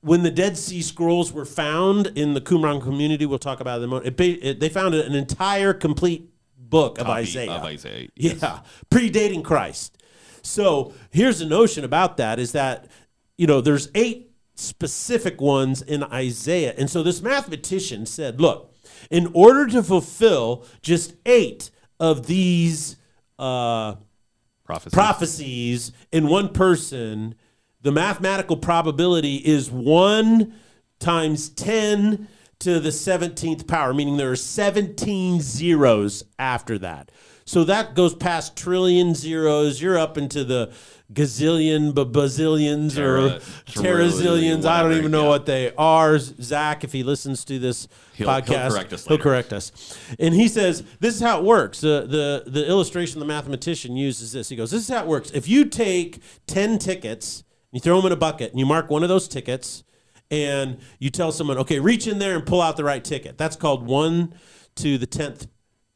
when 0.00 0.22
the 0.22 0.30
Dead 0.30 0.56
Sea 0.56 0.82
Scrolls 0.82 1.32
were 1.32 1.44
found 1.44 2.08
in 2.08 2.34
the 2.34 2.40
Qumran 2.40 2.82
community, 2.82 3.26
we'll 3.26 3.38
talk 3.38 3.60
about 3.60 3.80
it 3.80 3.84
in 3.84 3.84
a 3.84 3.88
moment. 3.88 4.20
It, 4.20 4.44
it, 4.44 4.60
they 4.60 4.68
found 4.68 4.94
an 4.94 5.14
entire 5.14 5.72
complete 5.72 6.30
book 6.56 6.98
of 6.98 7.06
Copy 7.06 7.20
Isaiah. 7.20 7.52
Of 7.52 7.64
Isaiah. 7.64 8.08
Yeah, 8.14 8.60
predating 8.90 9.44
Christ. 9.44 9.96
So 10.42 10.92
here's 11.10 11.40
the 11.40 11.46
notion 11.46 11.84
about 11.84 12.16
that 12.18 12.38
is 12.38 12.52
that 12.52 12.86
you 13.36 13.46
know 13.46 13.60
there's 13.60 13.88
eight 13.94 14.27
specific 14.58 15.40
ones 15.40 15.82
in 15.82 16.02
Isaiah, 16.02 16.74
and 16.76 16.90
so 16.90 17.02
this 17.02 17.22
mathematician 17.22 18.06
said, 18.06 18.40
look, 18.40 18.74
in 19.10 19.30
order 19.34 19.66
to 19.68 19.82
fulfill 19.82 20.64
just 20.82 21.14
eight 21.26 21.70
of 22.00 22.26
these 22.26 22.96
uh, 23.38 23.94
Prophecy. 24.64 24.94
prophecies 24.94 25.92
in 26.12 26.28
one 26.28 26.50
person, 26.50 27.34
the 27.80 27.92
mathematical 27.92 28.56
probability 28.56 29.36
is 29.36 29.70
one 29.70 30.54
times 30.98 31.48
10 31.50 32.28
to 32.58 32.80
the 32.80 32.88
17th 32.88 33.66
power, 33.66 33.94
meaning 33.94 34.16
there 34.16 34.30
are 34.30 34.36
17 34.36 35.40
zeros 35.40 36.24
after 36.38 36.76
that. 36.78 37.10
So 37.48 37.64
that 37.64 37.94
goes 37.94 38.14
past 38.14 38.56
trillion 38.56 39.14
zeros. 39.14 39.80
You're 39.80 39.96
up 39.96 40.18
into 40.18 40.44
the 40.44 40.70
gazillion, 41.10 41.94
b- 41.94 42.04
bazillions, 42.04 42.98
or 42.98 43.40
trillion, 43.64 44.10
terazillions. 44.10 44.66
I 44.66 44.82
don't 44.82 44.92
even 44.92 45.10
know 45.10 45.22
yeah. 45.22 45.28
what 45.28 45.46
they 45.46 45.72
are. 45.76 46.18
Zach, 46.18 46.84
if 46.84 46.92
he 46.92 47.02
listens 47.02 47.46
to 47.46 47.58
this 47.58 47.88
He'll- 48.12 48.28
he'll 48.28 48.42
podcast, 48.42 48.70
correct 48.72 48.92
us 48.92 49.06
he'll 49.06 49.16
correct 49.16 49.54
us. 49.54 49.96
And 50.18 50.34
he 50.34 50.46
says, 50.46 50.84
This 51.00 51.14
is 51.14 51.22
how 51.22 51.38
it 51.38 51.44
works. 51.44 51.80
The, 51.80 52.06
the, 52.06 52.50
the 52.50 52.68
illustration 52.68 53.18
the 53.18 53.24
mathematician 53.24 53.96
uses 53.96 54.32
this. 54.32 54.50
He 54.50 54.56
goes, 54.56 54.70
This 54.70 54.82
is 54.82 54.88
how 54.94 55.00
it 55.04 55.06
works. 55.06 55.30
If 55.30 55.48
you 55.48 55.64
take 55.64 56.20
10 56.48 56.78
tickets, 56.78 57.44
you 57.72 57.80
throw 57.80 57.96
them 57.96 58.04
in 58.04 58.12
a 58.12 58.16
bucket, 58.16 58.50
and 58.50 58.60
you 58.60 58.66
mark 58.66 58.90
one 58.90 59.02
of 59.02 59.08
those 59.08 59.26
tickets, 59.26 59.84
and 60.30 60.76
you 60.98 61.08
tell 61.08 61.32
someone, 61.32 61.56
Okay, 61.56 61.80
reach 61.80 62.06
in 62.06 62.18
there 62.18 62.36
and 62.36 62.44
pull 62.44 62.60
out 62.60 62.76
the 62.76 62.84
right 62.84 63.02
ticket. 63.02 63.38
That's 63.38 63.56
called 63.56 63.86
one 63.86 64.34
to 64.74 64.98
the 64.98 65.06
10th 65.06 65.46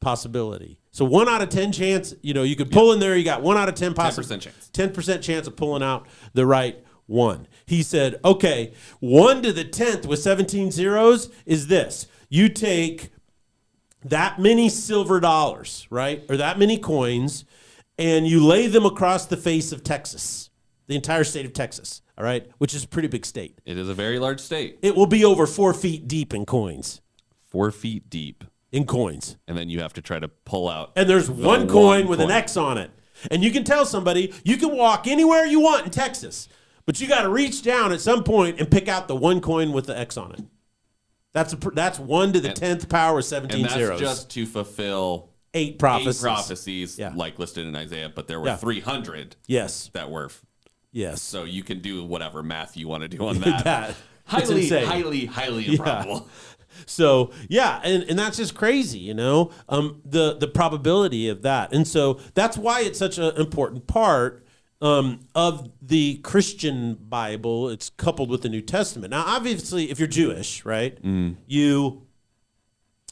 possibility. 0.00 0.78
So 0.92 1.06
one 1.06 1.26
out 1.26 1.40
of 1.40 1.48
10 1.48 1.72
chance, 1.72 2.14
you 2.22 2.34
know, 2.34 2.42
you 2.42 2.54
could 2.54 2.70
pull 2.70 2.92
in 2.92 3.00
there, 3.00 3.16
you 3.16 3.24
got 3.24 3.42
one 3.42 3.56
out 3.56 3.68
of 3.68 3.74
10 3.74 3.94
possibility. 3.94 4.48
10% 4.48 4.52
chance. 4.52 4.70
10% 4.72 5.22
chance 5.22 5.46
of 5.46 5.56
pulling 5.56 5.82
out 5.82 6.06
the 6.34 6.44
right 6.46 6.84
one. 7.06 7.48
He 7.64 7.82
said, 7.82 8.20
okay, 8.24 8.74
one 9.00 9.42
to 9.42 9.52
the 9.52 9.64
10th 9.64 10.06
with 10.06 10.20
17 10.20 10.70
zeros 10.70 11.30
is 11.46 11.68
this. 11.68 12.06
You 12.28 12.50
take 12.50 13.10
that 14.04 14.38
many 14.38 14.68
silver 14.68 15.18
dollars, 15.18 15.86
right? 15.90 16.24
Or 16.28 16.36
that 16.36 16.58
many 16.58 16.76
coins, 16.76 17.46
and 17.98 18.26
you 18.26 18.44
lay 18.44 18.66
them 18.66 18.84
across 18.84 19.26
the 19.26 19.36
face 19.36 19.72
of 19.72 19.82
Texas, 19.82 20.50
the 20.88 20.94
entire 20.94 21.24
state 21.24 21.46
of 21.46 21.54
Texas, 21.54 22.02
all 22.18 22.24
right? 22.24 22.50
Which 22.58 22.74
is 22.74 22.84
a 22.84 22.88
pretty 22.88 23.08
big 23.08 23.24
state. 23.24 23.58
It 23.64 23.78
is 23.78 23.88
a 23.88 23.94
very 23.94 24.18
large 24.18 24.40
state. 24.40 24.78
It 24.82 24.94
will 24.94 25.06
be 25.06 25.24
over 25.24 25.46
four 25.46 25.72
feet 25.72 26.06
deep 26.06 26.34
in 26.34 26.44
coins. 26.44 27.00
Four 27.46 27.70
feet 27.70 28.10
deep. 28.10 28.44
In 28.72 28.86
coins. 28.86 29.36
And 29.46 29.56
then 29.56 29.68
you 29.68 29.80
have 29.80 29.92
to 29.94 30.02
try 30.02 30.18
to 30.18 30.28
pull 30.28 30.68
out. 30.68 30.92
and 30.96 31.08
there's 31.08 31.26
the 31.28 31.32
one 31.34 31.68
coin 31.68 32.08
with 32.08 32.20
an. 32.20 32.30
X 32.30 32.56
on 32.56 32.78
it. 32.78 32.90
And 33.30 33.44
you 33.44 33.50
can 33.52 33.62
tell 33.64 33.84
somebody 33.84 34.32
you 34.44 34.56
can 34.56 34.74
walk 34.76 35.06
anywhere 35.06 35.44
you 35.46 35.60
want 35.60 35.84
in 35.84 35.90
Texas, 35.92 36.48
but 36.86 37.00
you 37.00 37.06
got 37.06 37.22
to 37.22 37.28
reach 37.28 37.62
down 37.62 37.92
at 37.92 38.00
some 38.00 38.24
point 38.24 38.58
and 38.58 38.68
pick 38.70 38.88
out 38.88 39.06
the 39.08 39.14
one 39.14 39.40
coin 39.40 39.72
with 39.72 39.86
the 39.86 39.96
X 39.96 40.16
on 40.16 40.32
it. 40.32 40.40
That's 41.32 41.52
a, 41.52 41.56
that's 41.56 41.98
one 41.98 42.32
to 42.32 42.40
the 42.40 42.52
tenth 42.52 42.88
power 42.88 43.14
with 43.16 43.24
And 43.24 43.28
seventeen 43.28 43.62
that's 43.62 43.74
zeros. 43.74 44.00
just 44.00 44.30
to 44.30 44.44
fulfill 44.46 45.30
eight 45.54 45.72
eight 45.74 45.78
prophecies. 45.78 46.20
prophecies 46.22 46.98
Yeah. 46.98 47.12
like 47.14 47.38
listed 47.38 47.66
in 47.66 47.76
Isaiah, 47.76 48.10
but 48.14 48.26
there 48.26 48.40
were 48.40 48.46
Yeah. 48.46 48.56
300 48.56 49.36
Yes, 49.46 49.90
that 49.92 50.10
were. 50.10 50.30
yes. 50.92 51.22
So 51.22 51.44
you 51.44 51.62
can 51.62 51.80
do 51.80 52.02
whatever 52.04 52.42
math 52.42 52.76
you 52.76 52.88
want 52.88 53.02
to 53.02 53.08
do 53.08 53.26
on 53.28 53.38
that. 53.40 53.64
That. 53.64 53.94
Highly, 54.24 54.62
insane. 54.62 54.86
highly, 54.86 55.26
highly 55.26 55.66
improbable. 55.66 56.28
So 56.86 57.30
yeah, 57.48 57.80
and, 57.84 58.02
and 58.04 58.18
that's 58.18 58.36
just 58.36 58.54
crazy, 58.54 58.98
you 58.98 59.14
know, 59.14 59.50
um, 59.68 60.00
the 60.04 60.36
the 60.36 60.48
probability 60.48 61.28
of 61.28 61.42
that, 61.42 61.72
and 61.72 61.86
so 61.86 62.20
that's 62.34 62.56
why 62.56 62.80
it's 62.80 62.98
such 62.98 63.18
an 63.18 63.36
important 63.36 63.86
part 63.86 64.44
um, 64.80 65.20
of 65.34 65.70
the 65.80 66.16
Christian 66.18 66.94
Bible. 66.94 67.68
It's 67.68 67.90
coupled 67.90 68.30
with 68.30 68.42
the 68.42 68.48
New 68.48 68.62
Testament. 68.62 69.10
Now, 69.12 69.24
obviously, 69.26 69.90
if 69.90 69.98
you're 69.98 70.08
Jewish, 70.08 70.64
right, 70.64 70.98
you 71.46 72.02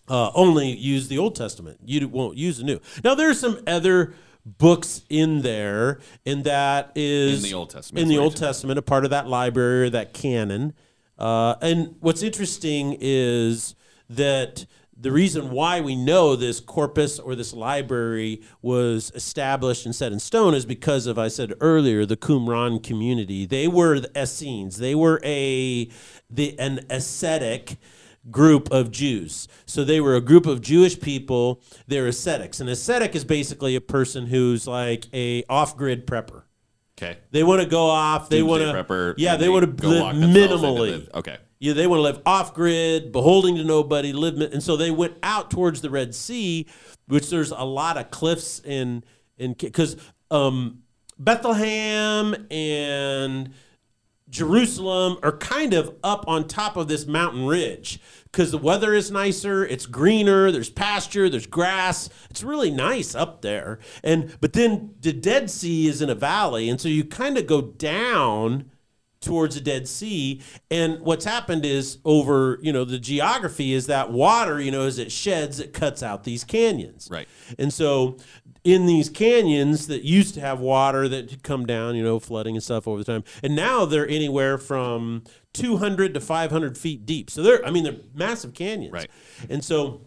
uh, 0.08 0.32
only 0.34 0.70
use 0.70 1.08
the 1.08 1.18
Old 1.18 1.36
Testament. 1.36 1.78
You 1.84 2.08
won't 2.08 2.36
use 2.36 2.58
the 2.58 2.64
New. 2.64 2.80
Now, 3.04 3.14
there's 3.14 3.38
some 3.38 3.60
other 3.66 4.14
books 4.44 5.02
in 5.08 5.42
there, 5.42 6.00
and 6.26 6.44
that 6.44 6.92
is 6.96 7.44
In 7.44 7.50
the 7.50 7.54
Old 7.54 7.70
Testament, 7.70 8.02
In 8.02 8.08
the 8.08 8.18
Old. 8.18 8.36
Testament, 8.36 8.78
a 8.78 8.82
part 8.82 9.04
of 9.04 9.10
that 9.10 9.28
library, 9.28 9.86
or 9.86 9.90
that 9.90 10.12
canon. 10.12 10.74
Uh, 11.20 11.54
and 11.60 11.94
what's 12.00 12.22
interesting 12.22 12.96
is 13.00 13.74
that 14.08 14.64
the 15.00 15.12
reason 15.12 15.50
why 15.50 15.80
we 15.80 15.96
know 15.96 16.36
this 16.36 16.60
corpus 16.60 17.18
or 17.18 17.34
this 17.34 17.54
library 17.54 18.42
was 18.60 19.10
established 19.14 19.86
and 19.86 19.94
set 19.94 20.12
in 20.12 20.18
stone 20.18 20.54
is 20.54 20.66
because 20.66 21.06
of 21.06 21.18
I 21.18 21.28
said 21.28 21.54
earlier 21.60 22.04
the 22.04 22.16
Qumran 22.16 22.82
community. 22.82 23.46
They 23.46 23.66
were 23.66 24.00
the 24.00 24.22
Essenes. 24.22 24.76
They 24.76 24.94
were 24.94 25.20
a 25.24 25.88
the 26.28 26.58
an 26.58 26.80
ascetic 26.90 27.78
group 28.30 28.70
of 28.70 28.90
Jews. 28.90 29.48
So 29.64 29.84
they 29.84 30.00
were 30.00 30.16
a 30.16 30.20
group 30.20 30.44
of 30.44 30.60
Jewish 30.60 31.00
people. 31.00 31.62
They're 31.86 32.06
ascetics. 32.06 32.60
An 32.60 32.68
ascetic 32.68 33.14
is 33.14 33.24
basically 33.24 33.76
a 33.76 33.80
person 33.80 34.26
who's 34.26 34.66
like 34.66 35.06
a 35.14 35.44
off-grid 35.48 36.06
prepper. 36.06 36.42
Okay. 37.02 37.18
They 37.30 37.42
want 37.42 37.62
to 37.62 37.66
go 37.68 37.86
off. 37.86 38.28
They 38.28 38.42
want 38.42 38.62
to 38.62 39.14
Yeah, 39.16 39.34
and 39.34 39.42
they, 39.42 39.48
want 39.48 39.78
to 39.78 39.88
live 39.88 40.00
lock 40.00 40.14
themselves 40.14 40.62
into 40.62 40.66
minimally. 40.66 41.06
the- 41.06 41.18
okay. 41.18 41.38
Yeah, 41.58 41.74
they 41.74 41.86
want 41.86 41.98
to 41.98 42.02
live 42.02 42.20
off 42.24 42.54
grid, 42.54 43.12
beholding 43.12 43.56
to 43.56 43.64
nobody, 43.64 44.14
live, 44.14 44.40
and 44.40 44.62
so 44.62 44.76
they 44.78 44.90
went 44.90 45.14
out 45.22 45.50
towards 45.50 45.82
the 45.82 45.90
Red 45.90 46.14
Sea, 46.14 46.66
which 47.06 47.28
there's 47.28 47.50
a 47.50 47.64
lot 47.64 47.98
of 47.98 48.10
cliffs 48.10 48.60
in 48.60 49.04
in 49.36 49.52
because 49.52 49.96
um, 50.30 50.82
Bethlehem 51.18 52.34
and 52.50 53.52
Jerusalem 54.30 55.18
are 55.22 55.36
kind 55.36 55.74
of 55.74 55.94
up 56.04 56.24
on 56.28 56.46
top 56.46 56.76
of 56.76 56.88
this 56.88 57.06
mountain 57.06 57.46
ridge 57.46 58.00
because 58.24 58.52
the 58.52 58.58
weather 58.58 58.94
is 58.94 59.10
nicer, 59.10 59.66
it's 59.66 59.86
greener, 59.86 60.52
there's 60.52 60.70
pasture, 60.70 61.28
there's 61.28 61.48
grass. 61.48 62.08
It's 62.30 62.44
really 62.44 62.70
nice 62.70 63.14
up 63.14 63.42
there. 63.42 63.80
And 64.04 64.36
but 64.40 64.52
then 64.52 64.94
the 65.00 65.12
Dead 65.12 65.50
Sea 65.50 65.88
is 65.88 66.00
in 66.00 66.10
a 66.10 66.14
valley, 66.14 66.68
and 66.68 66.80
so 66.80 66.88
you 66.88 67.04
kind 67.04 67.36
of 67.36 67.46
go 67.46 67.60
down 67.60 68.70
towards 69.20 69.54
the 69.54 69.60
Dead 69.60 69.86
Sea. 69.86 70.40
And 70.70 71.00
what's 71.00 71.24
happened 71.24 71.64
is 71.64 71.98
over, 72.04 72.58
you 72.62 72.72
know, 72.72 72.84
the 72.84 72.98
geography 72.98 73.72
is 73.72 73.86
that 73.86 74.10
water, 74.10 74.60
you 74.60 74.70
know, 74.70 74.82
as 74.82 74.98
it 74.98 75.12
sheds, 75.12 75.60
it 75.60 75.72
cuts 75.72 76.02
out 76.02 76.24
these 76.24 76.44
canyons. 76.44 77.08
Right. 77.10 77.28
And 77.58 77.72
so 77.72 78.16
in 78.64 78.86
these 78.86 79.08
canyons 79.08 79.86
that 79.86 80.02
used 80.02 80.34
to 80.34 80.40
have 80.40 80.60
water 80.60 81.08
that 81.08 81.42
come 81.42 81.66
down, 81.66 81.96
you 81.96 82.02
know, 82.02 82.18
flooding 82.18 82.56
and 82.56 82.62
stuff 82.62 82.88
over 82.88 82.98
the 82.98 83.04
time, 83.04 83.24
and 83.42 83.54
now 83.54 83.84
they're 83.84 84.08
anywhere 84.08 84.58
from 84.58 85.24
200 85.52 86.14
to 86.14 86.20
500 86.20 86.78
feet 86.78 87.04
deep. 87.04 87.30
So 87.30 87.42
they're, 87.42 87.64
I 87.64 87.70
mean, 87.70 87.84
they're 87.84 88.00
massive 88.14 88.54
canyons. 88.54 88.92
Right. 88.92 89.10
And 89.48 89.62
so 89.64 90.06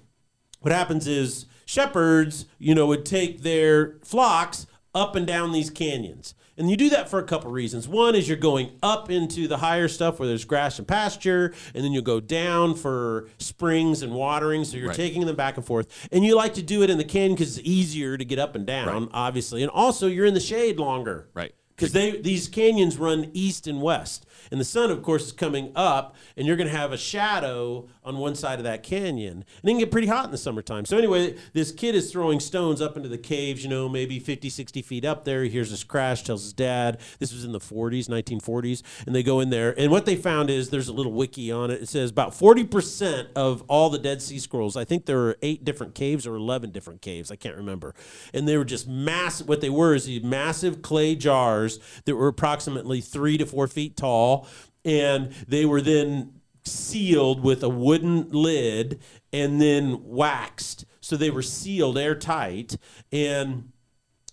what 0.62 0.72
happens 0.72 1.08
is 1.08 1.46
shepherds, 1.66 2.46
you 2.58 2.74
know, 2.74 2.88
would 2.88 3.06
take 3.06 3.42
their 3.42 4.00
flocks 4.04 4.66
up 4.96 5.16
and 5.16 5.26
down 5.26 5.52
these 5.52 5.70
canyons. 5.70 6.36
And 6.56 6.70
you 6.70 6.78
do 6.78 6.90
that 6.92 7.10
for 7.10 7.18
a 7.18 7.24
couple 7.24 7.50
reasons. 7.50 7.88
One 7.88 8.14
is 8.14 8.28
you're 8.28 8.38
going 8.38 8.78
up 8.84 9.10
into 9.10 9.48
the 9.48 9.58
higher 9.58 9.88
stuff 9.88 10.20
where 10.20 10.28
there's 10.28 10.46
grass 10.46 10.78
and 10.78 10.88
pasture, 10.88 11.52
and 11.74 11.84
then 11.84 11.92
you'll 11.94 12.04
go 12.04 12.20
down 12.20 12.76
for 12.76 13.28
springs 13.40 14.04
and 14.04 14.14
watering. 14.14 14.64
So 14.64 14.78
you're 14.78 14.90
Right. 14.90 14.96
taking 14.96 15.26
them 15.26 15.36
back 15.36 15.58
and 15.58 15.66
forth. 15.66 15.88
And 16.12 16.24
you 16.24 16.36
like 16.36 16.54
to 16.54 16.62
do 16.62 16.84
it 16.84 16.92
in 16.92 17.00
the 17.00 17.04
canyon 17.04 17.34
because 17.34 17.58
it's 17.58 17.68
easier 17.68 18.18
to 18.18 18.26
get 18.26 18.38
up 18.38 18.54
and 18.56 18.68
down, 18.68 18.88
Right. 19.06 19.10
obviously. 19.14 19.64
And 19.64 19.72
also 19.72 20.06
you're 20.06 20.28
in 20.28 20.36
the 20.36 20.40
shade 20.40 20.78
longer. 20.80 21.28
Right. 21.34 21.54
because 21.76 21.92
they 21.92 22.12
these 22.22 22.48
canyons 22.48 22.98
run 22.98 23.32
east 23.34 23.66
and 23.66 23.82
west, 23.82 24.28
and 24.52 24.60
the 24.62 24.64
sun, 24.64 24.92
of 24.92 25.02
course, 25.02 25.26
is 25.26 25.32
coming 25.32 25.72
up, 25.76 26.16
and 26.38 26.46
you're 26.46 26.56
going 26.56 26.70
to 26.70 26.78
have 26.78 26.92
a 26.94 26.98
shadow 26.98 27.88
on 28.06 28.18
one 28.18 28.36
side 28.36 28.60
of 28.60 28.64
that 28.64 28.84
canyon, 28.84 29.46
and 29.62 29.70
it 29.70 29.72
can 29.72 29.80
get 29.80 29.92
pretty 29.92 30.08
hot 30.08 30.26
in 30.26 30.32
the 30.32 30.38
summertime. 30.38 30.86
So 30.86 30.98
anyway, 30.98 31.36
this 31.54 31.72
kid 31.72 31.96
is 31.96 32.12
throwing 32.12 32.40
stones 32.40 32.82
up 32.82 32.98
into 32.98 33.10
the 33.10 33.18
caves, 33.18 33.64
you 33.64 33.70
know, 33.70 33.88
maybe 33.88 34.20
50, 34.20 34.50
60 34.50 34.82
feet 34.82 35.06
up 35.06 35.26
there. 35.26 35.44
He 35.44 35.50
hears 35.50 35.72
this 35.72 35.84
crash, 35.84 36.24
tells 36.24 36.44
his 36.44 36.54
dad. 36.54 37.00
This 37.20 37.34
was 37.34 37.44
in 37.46 37.52
the 37.52 37.60
40s, 37.60 38.08
1940s, 38.08 38.84
and 39.06 39.16
they 39.16 39.24
go 39.24 39.40
in 39.40 39.50
there, 39.50 39.78
and 39.80 39.92
what 39.92 40.06
they 40.06 40.16
found 40.16 40.50
is 40.50 40.70
there's 40.70 40.88
a 40.88 40.94
little 40.94 41.14
wiki 41.14 41.52
on 41.52 41.72
it. 41.72 41.82
It 41.82 41.90
says 41.90 42.10
about 42.10 42.32
40% 42.32 43.28
of 43.36 43.64
all 43.68 43.90
the 43.90 44.00
Dead 44.00 44.22
Sea 44.22 44.40
Scrolls. 44.40 44.76
I 44.76 44.86
think 44.86 45.06
there 45.06 45.18
were 45.18 45.38
eight 45.42 45.64
different 45.64 45.96
caves 45.96 46.28
or 46.28 46.36
11 46.36 46.72
different 46.72 47.02
caves. 47.02 47.32
I 47.32 47.36
can't 47.36 47.56
remember, 47.56 47.96
and 48.34 48.48
they 48.48 48.58
were 48.58 48.66
just 48.66 48.88
massive. 48.88 49.48
What 49.48 49.62
they 49.62 49.70
were 49.70 49.96
is 49.96 50.06
these 50.06 50.24
massive 50.24 50.82
clay 50.82 51.16
jars 51.16 51.80
that 52.06 52.16
were 52.16 52.28
approximately 52.28 53.02
three 53.02 53.38
to 53.38 53.46
four 53.46 53.68
feet 53.68 53.96
tall, 53.96 54.48
and 54.86 55.34
they 55.48 55.66
were 55.66 55.82
then 55.82 56.34
sealed 56.66 57.44
with 57.44 57.64
a 57.64 57.70
wooden 57.70 58.30
lid 58.30 59.00
and 59.32 59.62
then 59.62 60.00
waxed. 60.04 60.86
So 61.02 61.18
they 61.18 61.30
were 61.30 61.42
sealed 61.42 61.98
airtight, 61.98 62.78
and 63.12 63.72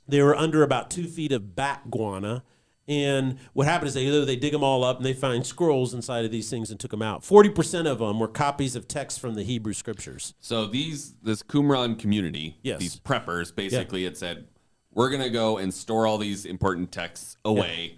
they 0.07 0.23
were 0.23 0.37
under 0.37 0.62
about 0.62 0.90
two 0.90 1.07
feet 1.07 1.33
of 1.33 1.57
bat 1.57 1.90
guana. 1.90 2.45
And 2.87 3.38
what 3.53 3.66
happened 3.69 3.88
is 3.88 3.95
they 3.95 4.09
they 4.25 4.37
dig 4.37 4.53
them 4.53 4.64
all 4.64 4.83
up 4.83 4.97
and 4.97 5.07
they 5.07 5.12
find 5.12 5.47
scrolls 5.47 5.95
inside 5.95 6.25
of 6.25 6.33
these 6.33 6.51
things 6.51 6.71
and 6.73 6.81
took 6.81 6.90
them 6.90 7.03
out. 7.03 7.23
Forty 7.25 7.49
percent 7.49 7.87
of 7.87 7.99
them 8.01 8.19
were 8.19 8.27
copies 8.27 8.75
of 8.75 8.88
texts 8.88 9.19
from 9.19 9.35
the 9.35 9.45
Hebrew 9.45 9.73
scriptures. 9.75 10.35
So 10.40 10.66
these 10.66 11.14
this 11.23 11.43
Qumran 11.43 11.99
community, 11.99 12.59
Yes. 12.62 12.81
these 12.81 12.97
preppers, 12.99 13.55
basically, 13.55 14.07
it 14.07 14.16
said 14.16 14.49
we're 14.93 15.11
gonna 15.11 15.31
go 15.31 15.57
and 15.59 15.73
store 15.73 16.07
all 16.07 16.19
these 16.19 16.45
important 16.45 16.90
texts 16.90 17.37
away 17.45 17.97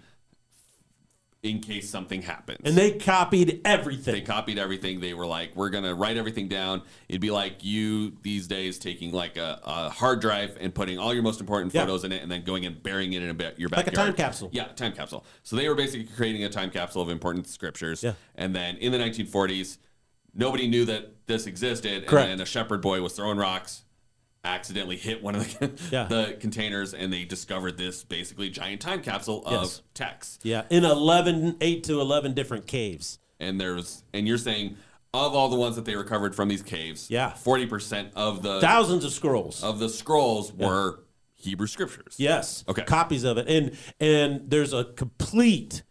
in 1.43 1.59
case 1.59 1.89
something 1.89 2.21
happens. 2.21 2.59
And 2.63 2.75
they 2.75 2.91
copied 2.91 3.59
everything. 3.65 4.13
they 4.13 4.21
copied 4.21 4.57
everything. 4.57 5.01
They 5.01 5.13
were 5.13 5.25
like, 5.25 5.53
we're 5.55 5.69
gonna 5.69 5.93
write 5.93 6.15
everything 6.15 6.47
down. 6.47 6.81
It'd 7.09 7.19
be 7.21 7.31
like 7.31 7.63
you 7.63 8.11
these 8.21 8.47
days 8.47 8.79
taking 8.79 9.11
like 9.11 9.35
a, 9.35 9.59
a 9.63 9.89
hard 9.89 10.21
drive 10.21 10.57
and 10.61 10.73
putting 10.73 10.97
all 10.97 11.13
your 11.13 11.21
most 11.21 11.41
important 11.41 11.73
Yeah. 11.73 11.81
photos 11.81 12.05
in 12.05 12.13
it, 12.13 12.23
and 12.23 12.31
then 12.31 12.43
going 12.45 12.65
and 12.65 12.81
burying 12.81 13.11
it 13.11 13.21
in 13.21 13.29
a 13.29 13.33
bit 13.33 13.59
your 13.59 13.67
Like 13.69 13.87
a 13.87 13.91
backyard. 13.91 14.07
time 14.07 14.15
capsule. 14.15 14.49
Yeah, 14.53 14.67
time 14.69 14.93
capsule. 14.93 15.25
So 15.43 15.57
they 15.57 15.67
were 15.67 15.75
basically 15.75 16.07
creating 16.15 16.45
a 16.45 16.49
time 16.49 16.71
capsule 16.71 17.01
of 17.01 17.09
important 17.09 17.47
scriptures. 17.47 18.01
Yeah. 18.03 18.13
And 18.35 18.55
then 18.55 18.77
in 18.77 18.93
the 18.93 18.97
1940s, 18.97 19.77
nobody 20.33 20.67
knew 20.69 20.85
that 20.85 21.27
this 21.27 21.45
existed, 21.45 22.07
Correct. 22.07 22.29
and 22.29 22.39
then 22.39 22.43
a 22.43 22.49
shepherd 22.49 22.81
boy 22.81 23.01
was 23.01 23.13
throwing 23.13 23.37
rocks. 23.37 23.83
Accidentally 24.53 24.97
hit 24.97 25.23
one 25.23 25.35
of 25.35 25.59
the, 25.59 25.71
Yeah. 25.89 26.03
the 26.09 26.35
containers, 26.39 26.93
and 26.93 27.13
they 27.13 27.23
discovered 27.23 27.77
this 27.77 28.03
basically 28.03 28.49
giant 28.49 28.81
time 28.81 29.01
capsule 29.01 29.41
of 29.45 29.53
Yes. 29.63 29.81
text. 29.93 30.41
Yeah, 30.43 30.63
in 30.69 30.83
11, 30.83 31.55
8 31.61 31.83
to 31.85 32.01
11 32.01 32.33
different 32.33 32.67
caves. 32.67 33.19
and 33.39 33.59
there's 33.59 34.03
and 34.13 34.27
you're 34.27 34.37
saying 34.37 34.75
of 35.13 35.33
all 35.35 35.47
the 35.49 35.55
ones 35.55 35.75
that 35.77 35.85
they 35.85 35.95
recovered 35.95 36.35
from 36.35 36.49
these 36.49 36.61
caves, 36.61 37.09
Yeah. 37.09 37.33
forty 37.33 37.65
percent 37.65 38.09
of 38.15 38.41
the 38.43 38.59
Thousands 38.59 39.05
of 39.05 39.13
scrolls. 39.13 39.63
of 39.63 39.79
the 39.79 39.87
scrolls 39.89 40.51
were 40.51 40.99
Hebrew 41.35 41.67
scriptures. 41.67 42.15
Yes. 42.17 42.63
Okay. 42.67 42.83
Copies 42.83 43.23
of 43.23 43.37
it, 43.37 43.47
and 43.47 43.77
and 43.99 44.49
there's 44.49 44.73
a 44.73 44.83
complete 44.85 45.83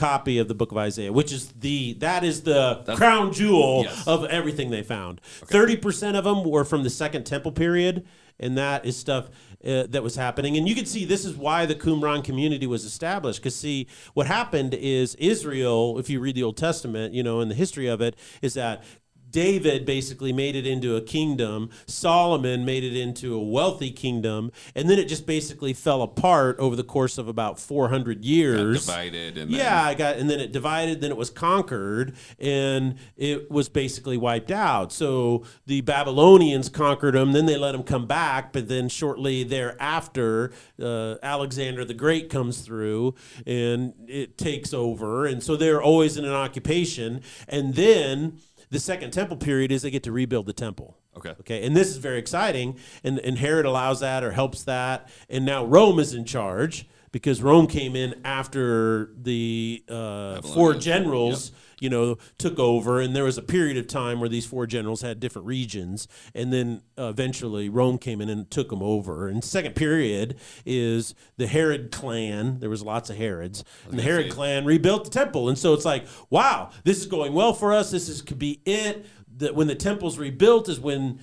copy 0.00 0.38
of 0.38 0.48
the 0.48 0.54
book 0.54 0.72
of 0.72 0.78
Isaiah, 0.78 1.12
which 1.12 1.32
is 1.32 1.52
the 1.52 1.94
that 2.00 2.24
is 2.24 2.42
the 2.42 2.82
crown 2.96 3.32
jewel 3.32 3.82
Yes. 3.84 4.06
of 4.06 4.24
everything 4.26 4.70
they 4.70 4.82
found. 4.82 5.20
Thirty 5.56 5.76
percent 5.76 6.16
of 6.16 6.24
them 6.24 6.44
were 6.44 6.64
from 6.64 6.82
the 6.82 6.90
Second 6.90 7.24
Temple 7.24 7.52
period, 7.52 8.06
and 8.38 8.56
that 8.56 8.84
is 8.86 8.96
stuff 8.96 9.24
uh, 9.64 9.84
that 9.88 10.02
was 10.02 10.16
happening. 10.16 10.56
And 10.56 10.66
you 10.68 10.74
can 10.74 10.86
see 10.86 11.04
this 11.04 11.24
is 11.24 11.34
why 11.36 11.66
the 11.66 11.74
Qumran 11.74 12.24
community 12.24 12.66
was 12.66 12.84
established. 12.84 13.40
Because 13.40 13.54
see, 13.56 13.86
what 14.14 14.26
happened 14.26 14.72
is 14.74 15.14
Israel, 15.16 15.98
if 15.98 16.08
you 16.08 16.18
read 16.20 16.34
the 16.34 16.42
Old 16.42 16.56
Testament, 16.56 17.12
you 17.12 17.22
know, 17.22 17.40
and 17.40 17.50
the 17.50 17.54
history 17.54 17.86
of 17.86 18.00
it, 18.00 18.16
is 18.40 18.54
that 18.54 18.82
David 19.30 19.86
basically 19.86 20.32
made 20.32 20.56
it 20.56 20.66
into 20.66 20.96
a 20.96 21.00
kingdom. 21.00 21.70
Solomon 21.86 22.64
made 22.64 22.84
it 22.84 22.96
into 22.96 23.34
a 23.34 23.42
wealthy 23.42 23.90
kingdom, 23.90 24.50
and 24.74 24.88
then 24.88 24.98
it 24.98 25.08
just 25.08 25.26
basically 25.26 25.72
fell 25.72 26.02
apart 26.02 26.58
over 26.58 26.76
the 26.76 26.84
course 26.84 27.18
of 27.18 27.28
about 27.28 27.58
400 27.58 28.24
years. 28.24 28.86
divided 28.86 29.38
and 29.38 29.50
then- 29.50 29.58
yeah, 29.58 29.84
I 29.84 29.94
got, 29.94 30.16
and 30.16 30.28
then 30.28 30.40
it 30.40 30.52
divided. 30.52 31.00
Then 31.00 31.10
it 31.10 31.16
was 31.16 31.30
conquered, 31.30 32.14
and 32.38 32.96
it 33.16 33.50
was 33.50 33.68
basically 33.68 34.16
wiped 34.16 34.50
out. 34.50 34.92
So 34.92 35.44
the 35.66 35.80
Babylonians 35.80 36.68
conquered 36.68 37.14
them. 37.14 37.32
Then 37.32 37.46
they 37.46 37.56
let 37.56 37.72
them 37.72 37.82
come 37.82 38.06
back, 38.06 38.52
but 38.52 38.68
then 38.68 38.88
shortly 38.88 39.44
thereafter, 39.44 40.52
uh, 40.80 41.16
Alexander 41.22 41.84
the 41.84 41.94
Great 41.94 42.30
comes 42.30 42.60
through, 42.60 43.14
and 43.46 43.94
it 44.08 44.38
takes 44.38 44.72
over. 44.72 45.26
And 45.26 45.42
so 45.42 45.56
they're 45.56 45.82
always 45.82 46.16
in 46.16 46.24
an 46.24 46.32
occupation, 46.32 47.22
and 47.48 47.74
then 47.74 48.38
the 48.70 48.80
second 48.80 49.12
temple 49.12 49.36
period 49.36 49.72
is 49.72 49.82
they 49.82 49.90
get 49.90 50.02
to 50.04 50.12
rebuild 50.12 50.46
the 50.46 50.52
temple. 50.52 50.96
Okay. 51.16 51.34
Okay. 51.40 51.66
And 51.66 51.76
this 51.76 51.88
is 51.88 51.96
very 51.96 52.18
exciting. 52.18 52.78
And, 53.02 53.18
and 53.18 53.36
Herod 53.38 53.66
allows 53.66 54.00
that 54.00 54.22
or 54.22 54.30
helps 54.30 54.64
that. 54.64 55.08
And 55.28 55.44
now 55.44 55.64
Rome 55.64 55.98
is 55.98 56.14
in 56.14 56.24
charge 56.24 56.88
because 57.12 57.42
Rome 57.42 57.66
came 57.66 57.96
in 57.96 58.20
after 58.24 59.10
the 59.20 59.82
uh, 59.88 60.40
four 60.42 60.74
generals, 60.74 61.50
you 61.80 61.90
know, 61.90 62.18
took 62.38 62.58
over. 62.58 63.00
And 63.00 63.16
there 63.16 63.24
was 63.24 63.38
a 63.38 63.42
period 63.42 63.76
of 63.76 63.86
time 63.86 64.20
where 64.20 64.28
these 64.28 64.46
four 64.46 64.66
generals 64.66 65.02
had 65.02 65.18
different 65.18 65.46
regions. 65.46 66.06
And 66.34 66.52
then 66.52 66.82
uh, 66.98 67.08
eventually 67.08 67.68
Rome 67.68 67.98
came 67.98 68.20
in 68.20 68.28
and 68.28 68.50
took 68.50 68.68
them 68.68 68.82
over. 68.82 69.28
And 69.28 69.42
second 69.42 69.74
period 69.74 70.36
is 70.64 71.14
the 71.36 71.46
Herod 71.46 71.90
clan. 71.90 72.60
There 72.60 72.70
was 72.70 72.82
lots 72.82 73.10
of 73.10 73.16
Herods. 73.16 73.64
And 73.88 73.98
the 73.98 74.02
Herod 74.02 74.30
clan 74.30 74.64
rebuilt 74.64 75.04
the 75.04 75.10
temple. 75.10 75.48
And 75.48 75.58
so 75.58 75.74
it's 75.74 75.84
like, 75.84 76.06
wow, 76.28 76.70
this 76.84 76.98
is 76.98 77.06
going 77.06 77.32
well 77.32 77.52
for 77.52 77.72
us. 77.72 77.90
This 77.90 78.08
is 78.08 78.22
could 78.22 78.38
be 78.38 78.60
it. 78.64 79.06
That 79.38 79.54
when 79.54 79.68
the 79.68 79.74
temple's 79.74 80.18
rebuilt 80.18 80.68
is 80.68 80.78
when 80.78 81.20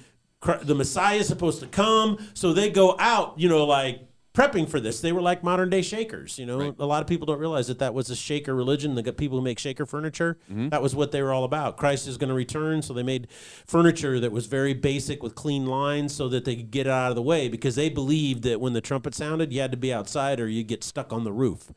the 0.63 0.75
Messiah 0.75 1.17
is 1.17 1.27
supposed 1.27 1.59
to 1.61 1.67
come. 1.67 2.17
So 2.33 2.53
they 2.53 2.69
go 2.69 2.95
out, 2.99 3.39
you 3.39 3.49
know, 3.49 3.65
like 3.65 4.06
prepping 4.37 4.69
for 4.69 4.79
this. 4.79 5.01
They 5.01 5.11
were 5.11 5.21
like 5.21 5.43
modern 5.43 5.71
day 5.71 5.81
shakers. 5.81 6.37
You 6.37 6.45
know, 6.45 6.75
a 6.77 6.85
lot 6.85 7.01
of 7.01 7.07
people 7.07 7.25
don't 7.25 7.39
realize 7.39 7.67
that 7.67 7.79
that 7.79 7.95
was 7.95 8.11
a 8.11 8.15
shaker 8.15 8.53
religion. 8.53 8.93
The 8.93 9.11
people 9.11 9.39
who 9.39 9.43
make 9.43 9.57
shaker 9.57 9.85
furniture. 9.85 10.37
Mm-hmm. 10.49 10.69
That 10.69 10.83
was 10.83 10.95
what 10.95 11.11
they 11.11 11.23
were 11.23 11.33
all 11.33 11.43
about. 11.43 11.77
Christ 11.77 12.07
is 12.07 12.17
going 12.17 12.29
to 12.29 12.35
return, 12.35 12.83
so 12.83 12.93
they 12.93 13.03
made 13.03 13.27
furniture 13.65 14.19
that 14.19 14.31
was 14.31 14.45
very 14.45 14.75
basic 14.75 15.23
with 15.23 15.33
clean 15.33 15.65
lines, 15.65 16.13
so 16.13 16.29
that 16.29 16.45
they 16.45 16.55
could 16.55 16.69
get 16.69 16.85
it 16.85 16.91
out 16.91 17.09
of 17.09 17.15
the 17.15 17.21
way 17.21 17.49
because 17.49 17.75
they 17.75 17.89
believed 17.89 18.43
that 18.43 18.61
when 18.61 18.73
the 18.73 18.81
trumpet 18.81 19.15
sounded, 19.15 19.51
you 19.51 19.59
had 19.59 19.71
to 19.71 19.77
be 19.77 19.91
outside 19.91 20.39
or 20.39 20.47
you 20.47 20.59
would 20.59 20.67
get 20.67 20.83
stuck 20.83 21.11
on 21.11 21.23
the 21.23 21.31
roof. 21.31 21.71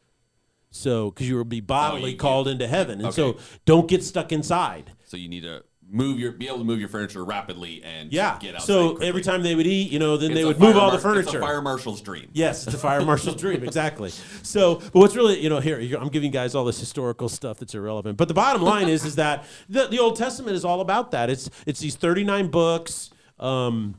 So, 0.71 1.11
because 1.11 1.29
you 1.29 1.37
would 1.37 1.49
be 1.49 1.61
oh, 1.61 1.65
bodily 1.65 2.13
you- 2.13 2.17
called 2.19 2.47
into 2.47 2.69
heaven, 2.69 3.01
and 3.01 3.13
so 3.15 3.39
don't 3.65 3.89
get 3.89 4.05
stuck 4.05 4.31
inside. 4.33 4.93
So 5.05 5.17
you 5.17 5.29
need 5.29 5.43
to 5.43 5.65
move 5.91 6.19
your 6.21 6.33
be 6.33 6.47
able 6.47 6.59
to 6.59 6.65
move 6.65 6.79
your 6.79 6.89
furniture 6.89 7.25
rapidly 7.25 7.83
and 7.83 8.13
Yeah. 8.13 8.39
get 8.39 8.55
out. 8.55 8.63
So 8.63 8.97
every 8.99 9.23
time 9.23 9.43
they 9.43 9.55
would 9.55 9.67
eat, 9.67 9.91
you 9.91 9.99
know, 9.99 10.17
then 10.17 10.31
It's 10.31 10.39
they 10.41 10.45
would 10.45 10.61
move 10.61 10.77
all 10.77 10.91
the 10.97 11.03
mar- 11.03 11.17
it's 11.19 11.29
a 11.29 11.33
furniture. 11.33 11.41
fire 11.41 11.61
marshal's 11.61 12.01
dream. 12.01 12.29
Yes, 12.33 12.67
it's 12.67 12.75
a 12.75 12.79
fire 12.79 13.01
marshal's 13.05 13.37
dream, 13.37 13.65
exactly. 13.65 14.11
So, 14.43 14.77
but 14.77 14.95
what's 14.95 15.17
really, 15.17 15.41
you 15.41 15.49
know, 15.49 15.59
here 15.61 15.79
I'm 16.01 16.09
giving 16.09 16.29
you 16.29 16.33
guys 16.33 16.55
all 16.55 16.65
this 16.65 16.79
historical 16.79 17.29
stuff 17.29 17.59
that's 17.59 17.75
irrelevant. 17.75 18.17
But 18.19 18.29
the 18.29 18.35
bottom 18.35 18.63
line 18.63 18.89
is, 18.89 19.05
is 19.05 19.17
that 19.17 19.45
the, 19.69 19.87
the 19.89 19.99
Old 19.99 20.17
Testament 20.17 20.57
is 20.57 20.65
all 20.65 20.81
about 20.81 21.11
that. 21.11 21.29
It's 21.31 21.51
it's 21.67 21.81
these 21.81 21.97
39 21.97 22.49
books. 22.49 23.11
Um, 23.39 23.95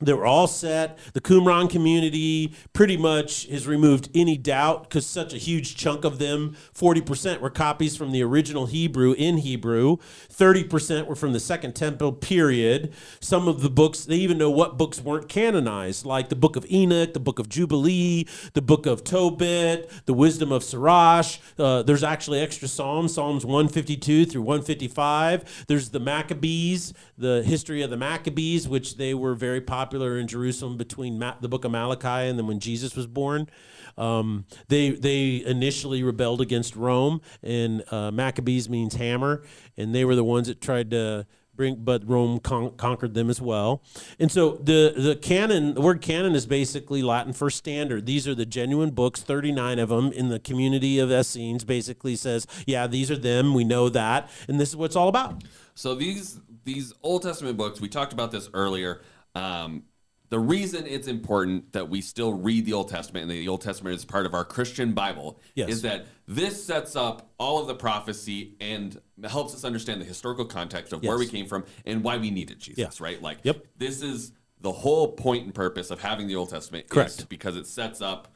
they 0.00 0.12
were 0.12 0.26
all 0.26 0.46
set. 0.46 0.96
The 1.12 1.20
Qumran 1.20 1.68
community 1.68 2.54
pretty 2.72 2.96
much 2.96 3.48
has 3.48 3.66
removed 3.66 4.08
any 4.14 4.36
doubt 4.36 4.84
because 4.84 5.04
such 5.04 5.34
a 5.34 5.38
huge 5.38 5.74
chunk 5.76 6.04
of 6.04 6.20
them, 6.20 6.56
40% 6.72 7.40
were 7.40 7.50
copies 7.50 7.96
from 7.96 8.12
the 8.12 8.22
original 8.22 8.66
Hebrew 8.66 9.12
in 9.12 9.38
Hebrew, 9.38 9.96
30% 10.32 11.06
were 11.06 11.16
from 11.16 11.32
the 11.32 11.40
Second 11.40 11.74
Temple 11.74 12.12
period. 12.12 12.92
Some 13.18 13.48
of 13.48 13.60
the 13.60 13.70
books, 13.70 14.04
they 14.04 14.16
even 14.16 14.38
know 14.38 14.50
what 14.50 14.78
books 14.78 15.00
weren't 15.00 15.28
canonized, 15.28 16.06
like 16.06 16.28
the 16.28 16.36
Book 16.36 16.54
of 16.54 16.64
Enoch, 16.70 17.12
the 17.12 17.18
Book 17.18 17.40
of 17.40 17.48
Jubilee, 17.48 18.24
the 18.54 18.62
Book 18.62 18.86
of 18.86 19.02
Tobit, 19.02 19.90
the 20.06 20.14
Wisdom 20.14 20.52
of 20.52 20.62
Sirach. 20.62 21.26
Uh, 21.58 21.82
there's 21.82 22.04
actually 22.04 22.38
extra 22.38 22.68
Psalms, 22.68 23.14
Psalms 23.14 23.44
152 23.44 24.26
through 24.26 24.42
155. 24.42 25.64
There's 25.66 25.90
the 25.90 25.98
Maccabees, 25.98 26.94
the 27.16 27.42
history 27.42 27.82
of 27.82 27.90
the 27.90 27.96
Maccabees, 27.96 28.68
which 28.68 28.96
they 28.96 29.12
were 29.12 29.34
very 29.34 29.60
popular 29.60 29.87
in 29.92 30.26
Jerusalem 30.28 30.76
between 30.76 31.18
Ma- 31.18 31.36
the 31.40 31.48
book 31.48 31.64
of 31.64 31.72
Malachi 31.72 32.28
and 32.28 32.38
then 32.38 32.46
when 32.46 32.60
Jesus 32.60 32.94
was 32.94 33.06
born. 33.06 33.48
Um, 33.96 34.44
they 34.68 34.90
they 34.90 35.42
initially 35.44 36.02
rebelled 36.02 36.40
against 36.40 36.76
Rome, 36.76 37.20
and 37.42 37.82
uh, 37.90 38.12
Maccabees 38.12 38.68
means 38.68 38.94
hammer, 38.94 39.42
and 39.76 39.92
they 39.94 40.04
were 40.04 40.14
the 40.14 40.22
ones 40.22 40.46
that 40.46 40.60
tried 40.60 40.90
to 40.92 41.26
bring, 41.56 41.74
but 41.74 42.08
Rome 42.08 42.38
con- 42.38 42.76
conquered 42.76 43.14
them 43.14 43.28
as 43.28 43.42
well. 43.42 43.82
And 44.18 44.30
so 44.30 44.52
the 44.62 44.94
the 44.96 45.16
canon, 45.16 45.74
the 45.74 45.80
word 45.80 46.00
canon 46.00 46.34
is 46.34 46.46
basically 46.46 47.02
Latin 47.02 47.32
for 47.32 47.50
standard. 47.50 48.06
These 48.06 48.28
are 48.28 48.34
the 48.34 48.46
genuine 48.46 48.90
books, 48.90 49.20
thirty 49.20 49.50
nine 49.50 49.78
of 49.78 49.88
them 49.90 50.12
in 50.12 50.28
the 50.28 50.38
community 50.38 51.00
of 51.00 51.10
Essenes. 51.10 51.64
Basically 51.64 52.14
says, 52.14 52.46
yeah, 52.66 52.86
these 52.86 53.10
are 53.10 53.18
them. 53.18 53.52
We 53.52 53.64
know 53.64 53.88
that, 53.88 54.30
and 54.46 54.60
this 54.60 54.70
is 54.70 54.76
what 54.76 54.86
it's 54.86 54.96
all 54.96 55.08
about. 55.08 55.42
So 55.74 55.94
these 55.94 56.40
these 56.64 56.92
Old 57.02 57.22
Testament 57.22 57.56
books, 57.58 57.80
we 57.80 57.88
talked 57.88 58.12
about 58.12 58.30
this 58.30 58.48
earlier. 58.54 59.02
Um, 59.38 59.84
the 60.30 60.38
reason 60.38 60.86
it's 60.86 61.08
important 61.08 61.72
that 61.72 61.88
we 61.88 62.02
still 62.02 62.34
read 62.34 62.66
the 62.66 62.74
Old 62.74 62.90
Testament 62.90 63.22
and 63.22 63.30
the 63.30 63.48
Old 63.48 63.62
Testament 63.62 63.94
is 63.96 64.04
part 64.04 64.26
of 64.26 64.34
our 64.34 64.44
Christian 64.44 64.92
Bible 64.92 65.40
Yes. 65.54 65.70
is 65.70 65.82
that 65.82 66.06
this 66.26 66.62
sets 66.62 66.94
up 66.96 67.30
all 67.38 67.58
of 67.60 67.66
the 67.66 67.74
prophecy 67.74 68.54
and 68.60 69.00
helps 69.24 69.54
us 69.54 69.64
understand 69.64 70.02
the 70.02 70.04
historical 70.04 70.44
context 70.44 70.92
of 70.92 71.02
where 71.02 71.16
we 71.16 71.26
came 71.26 71.46
from 71.46 71.64
and 71.86 72.04
why 72.04 72.18
we 72.18 72.30
needed 72.30 72.58
Jesus, 72.58 72.78
Yeah. 73.00 73.04
right? 73.04 73.22
Like, 73.22 73.38
Yep. 73.42 73.64
this 73.78 74.02
is 74.02 74.32
the 74.60 74.72
whole 74.72 75.12
point 75.12 75.44
and 75.44 75.54
purpose 75.54 75.90
of 75.90 76.00
having 76.02 76.26
the 76.26 76.36
Old 76.36 76.50
Testament. 76.50 76.88
Correct. 76.90 77.26
because 77.30 77.56
it 77.56 77.66
sets 77.66 78.02
up, 78.02 78.28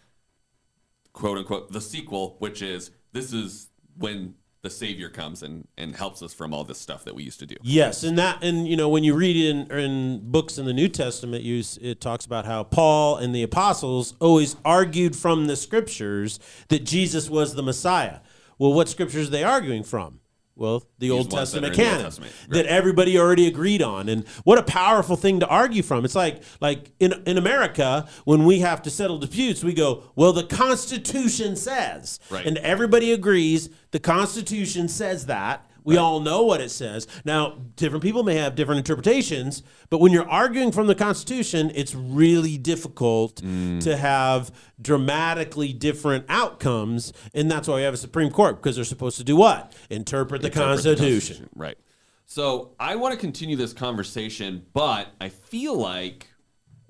quote 1.12 1.36
unquote, 1.36 1.72
the 1.72 1.80
sequel, 1.80 2.36
which 2.38 2.62
is 2.62 2.90
this 3.12 3.34
is 3.34 3.68
when 3.98 4.34
the 4.62 4.70
Savior 4.70 5.08
comes 5.08 5.42
and, 5.42 5.66
and 5.76 5.96
helps 5.96 6.22
us 6.22 6.32
from 6.32 6.54
all 6.54 6.62
this 6.62 6.78
stuff 6.78 7.04
that 7.04 7.14
we 7.14 7.24
used 7.24 7.40
to 7.40 7.46
do. 7.46 7.56
Yes, 7.62 8.04
and 8.04 8.16
that 8.18 8.42
and 8.42 8.66
you 8.66 8.76
know 8.76 8.88
when 8.88 9.02
you 9.02 9.14
read 9.14 9.36
in 9.36 9.70
in 9.70 10.20
books 10.22 10.56
in 10.56 10.66
the 10.66 10.72
New 10.72 10.88
Testament, 10.88 11.42
you 11.42 11.62
it 11.80 12.00
talks 12.00 12.24
about 12.24 12.46
how 12.46 12.62
Paul 12.62 13.16
and 13.16 13.34
the 13.34 13.42
apostles 13.42 14.14
always 14.20 14.56
argued 14.64 15.16
from 15.16 15.46
the 15.46 15.56
scriptures 15.56 16.38
that 16.68 16.84
Jesus 16.84 17.28
was 17.28 17.54
the 17.54 17.62
Messiah. 17.62 18.20
Well, 18.58 18.72
what 18.72 18.88
scriptures 18.88 19.28
are 19.28 19.32
they 19.32 19.44
arguing 19.44 19.82
from? 19.82 20.20
Well, 20.54 20.84
the 20.98 21.10
Old 21.10 21.32
ones 21.32 21.52
that 21.52 21.64
are 21.64 21.70
Testament 21.70 21.74
the 21.76 21.82
Old 21.82 21.90
canon 21.90 22.04
Testament, 22.04 22.32
that 22.50 22.66
everybody 22.66 23.18
already 23.18 23.46
agreed 23.46 23.80
on, 23.82 24.08
and 24.08 24.26
what 24.44 24.58
a 24.58 24.62
powerful 24.62 25.16
thing 25.16 25.40
to 25.40 25.46
argue 25.46 25.82
from. 25.82 26.04
It's 26.04 26.14
like 26.14 26.42
like 26.60 26.90
in 27.00 27.22
in 27.26 27.38
America 27.38 28.06
when 28.24 28.44
we 28.44 28.60
have 28.60 28.82
to 28.82 28.90
settle 28.90 29.18
disputes, 29.18 29.64
we 29.64 29.72
go, 29.72 30.02
well, 30.14 30.32
the 30.32 30.44
Constitution 30.44 31.56
says, 31.56 32.20
Right. 32.30 32.44
and 32.44 32.58
everybody 32.58 33.12
agrees 33.12 33.70
the 33.92 33.98
Constitution 33.98 34.88
says 34.88 35.26
that. 35.26 35.66
We 35.84 35.96
all 35.96 36.20
know 36.20 36.42
what 36.42 36.60
it 36.60 36.70
says. 36.70 37.06
Now, 37.24 37.58
different 37.76 38.02
people 38.02 38.22
may 38.22 38.36
have 38.36 38.54
different 38.54 38.78
interpretations, 38.78 39.62
but 39.90 40.00
when 40.00 40.12
you're 40.12 40.28
arguing 40.28 40.72
from 40.72 40.86
the 40.86 40.94
Constitution, 40.94 41.72
it's 41.74 41.94
really 41.94 42.58
difficult 42.58 43.36
mm. 43.36 43.82
to 43.82 43.96
have 43.96 44.50
dramatically 44.80 45.72
different 45.72 46.24
outcomes. 46.28 47.12
And 47.34 47.50
that's 47.50 47.68
why 47.68 47.76
we 47.76 47.82
have 47.82 47.94
a 47.94 47.98
Supreme 47.98 48.30
Court, 48.30 48.56
because 48.56 48.76
they're 48.76 48.84
supposed 48.84 49.16
to 49.18 49.24
do 49.24 49.36
what? 49.36 49.74
Interpret 49.90 50.42
the, 50.42 50.48
Interpret 50.48 50.82
the 50.82 50.94
Constitution. 50.94 51.48
Right. 51.54 51.78
So 52.26 52.72
I 52.80 52.96
want 52.96 53.12
to 53.12 53.20
continue 53.20 53.56
this 53.56 53.72
conversation, 53.74 54.64
but 54.72 55.08
I 55.20 55.28
feel 55.28 55.76
like 55.76 56.31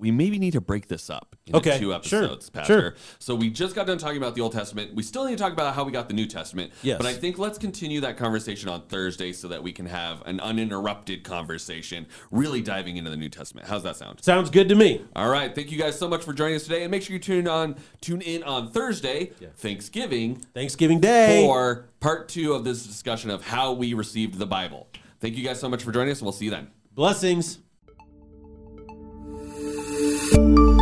we 0.03 0.11
maybe 0.11 0.37
need 0.37 0.51
to 0.51 0.59
break 0.59 0.89
this 0.89 1.09
up 1.09 1.33
into 1.47 1.59
Okay, 1.59 1.79
two 1.79 1.85
sure, 1.85 1.93
episodes, 1.93 2.45
sure. 2.47 2.51
Pastor. 2.51 2.95
So 3.19 3.35
we 3.35 3.49
just 3.49 3.73
got 3.73 3.87
done 3.87 3.97
talking 3.97 4.17
about 4.17 4.35
the 4.35 4.41
Old 4.41 4.51
Testament. 4.51 4.93
We 4.93 5.01
still 5.01 5.23
need 5.23 5.37
to 5.37 5.41
talk 5.41 5.53
about 5.53 5.73
how 5.73 5.85
we 5.85 5.93
got 5.93 6.09
the 6.09 6.13
New 6.13 6.25
Testament. 6.25 6.73
Yes. 6.81 6.97
But 6.97 7.07
I 7.07 7.13
think 7.13 7.37
let's 7.39 7.57
continue 7.57 8.01
that 8.01 8.17
conversation 8.17 8.67
on 8.67 8.81
Thursday 8.87 9.31
so 9.31 9.47
that 9.47 9.63
we 9.63 9.71
can 9.71 9.85
have 9.85 10.21
an 10.25 10.41
uninterrupted 10.41 11.23
conversation, 11.23 12.05
really 12.31 12.61
diving 12.61 12.97
into 12.97 13.09
the 13.09 13.15
New 13.15 13.29
Testament. 13.29 13.65
How's 13.65 13.83
that 13.83 13.95
sound? 13.95 14.21
Sounds 14.21 14.49
good 14.49 14.67
to 14.67 14.75
me. 14.75 15.05
All 15.15 15.29
right. 15.29 15.55
Thank 15.55 15.71
you 15.71 15.79
guys 15.79 15.97
so 15.97 16.09
much 16.09 16.23
for 16.25 16.33
joining 16.33 16.57
us 16.57 16.63
today. 16.63 16.81
And 16.83 16.91
make 16.91 17.01
sure 17.03 17.13
you 17.13 17.19
tune 17.19 17.47
on 17.47 17.77
tune 18.01 18.19
in 18.19 18.43
on 18.43 18.71
Thursday, 18.71 19.31
Thanksgiving, 19.55 20.35
Thanksgiving 20.53 20.99
Day. 20.99 21.45
for 21.45 21.85
part 22.01 22.27
two 22.27 22.53
of 22.53 22.65
this 22.65 22.85
discussion 22.85 23.29
of 23.29 23.47
how 23.47 23.71
we 23.71 23.93
received 23.93 24.37
the 24.37 24.45
Bible. 24.45 24.89
Thank 25.21 25.37
you 25.37 25.45
guys 25.45 25.61
so 25.61 25.69
much 25.69 25.81
for 25.81 25.93
joining 25.93 26.11
us, 26.11 26.19
and 26.19 26.25
we'll 26.25 26.33
see 26.33 26.45
you 26.45 26.51
then. 26.51 26.67
Blessings 26.93 27.59
you 30.33 30.72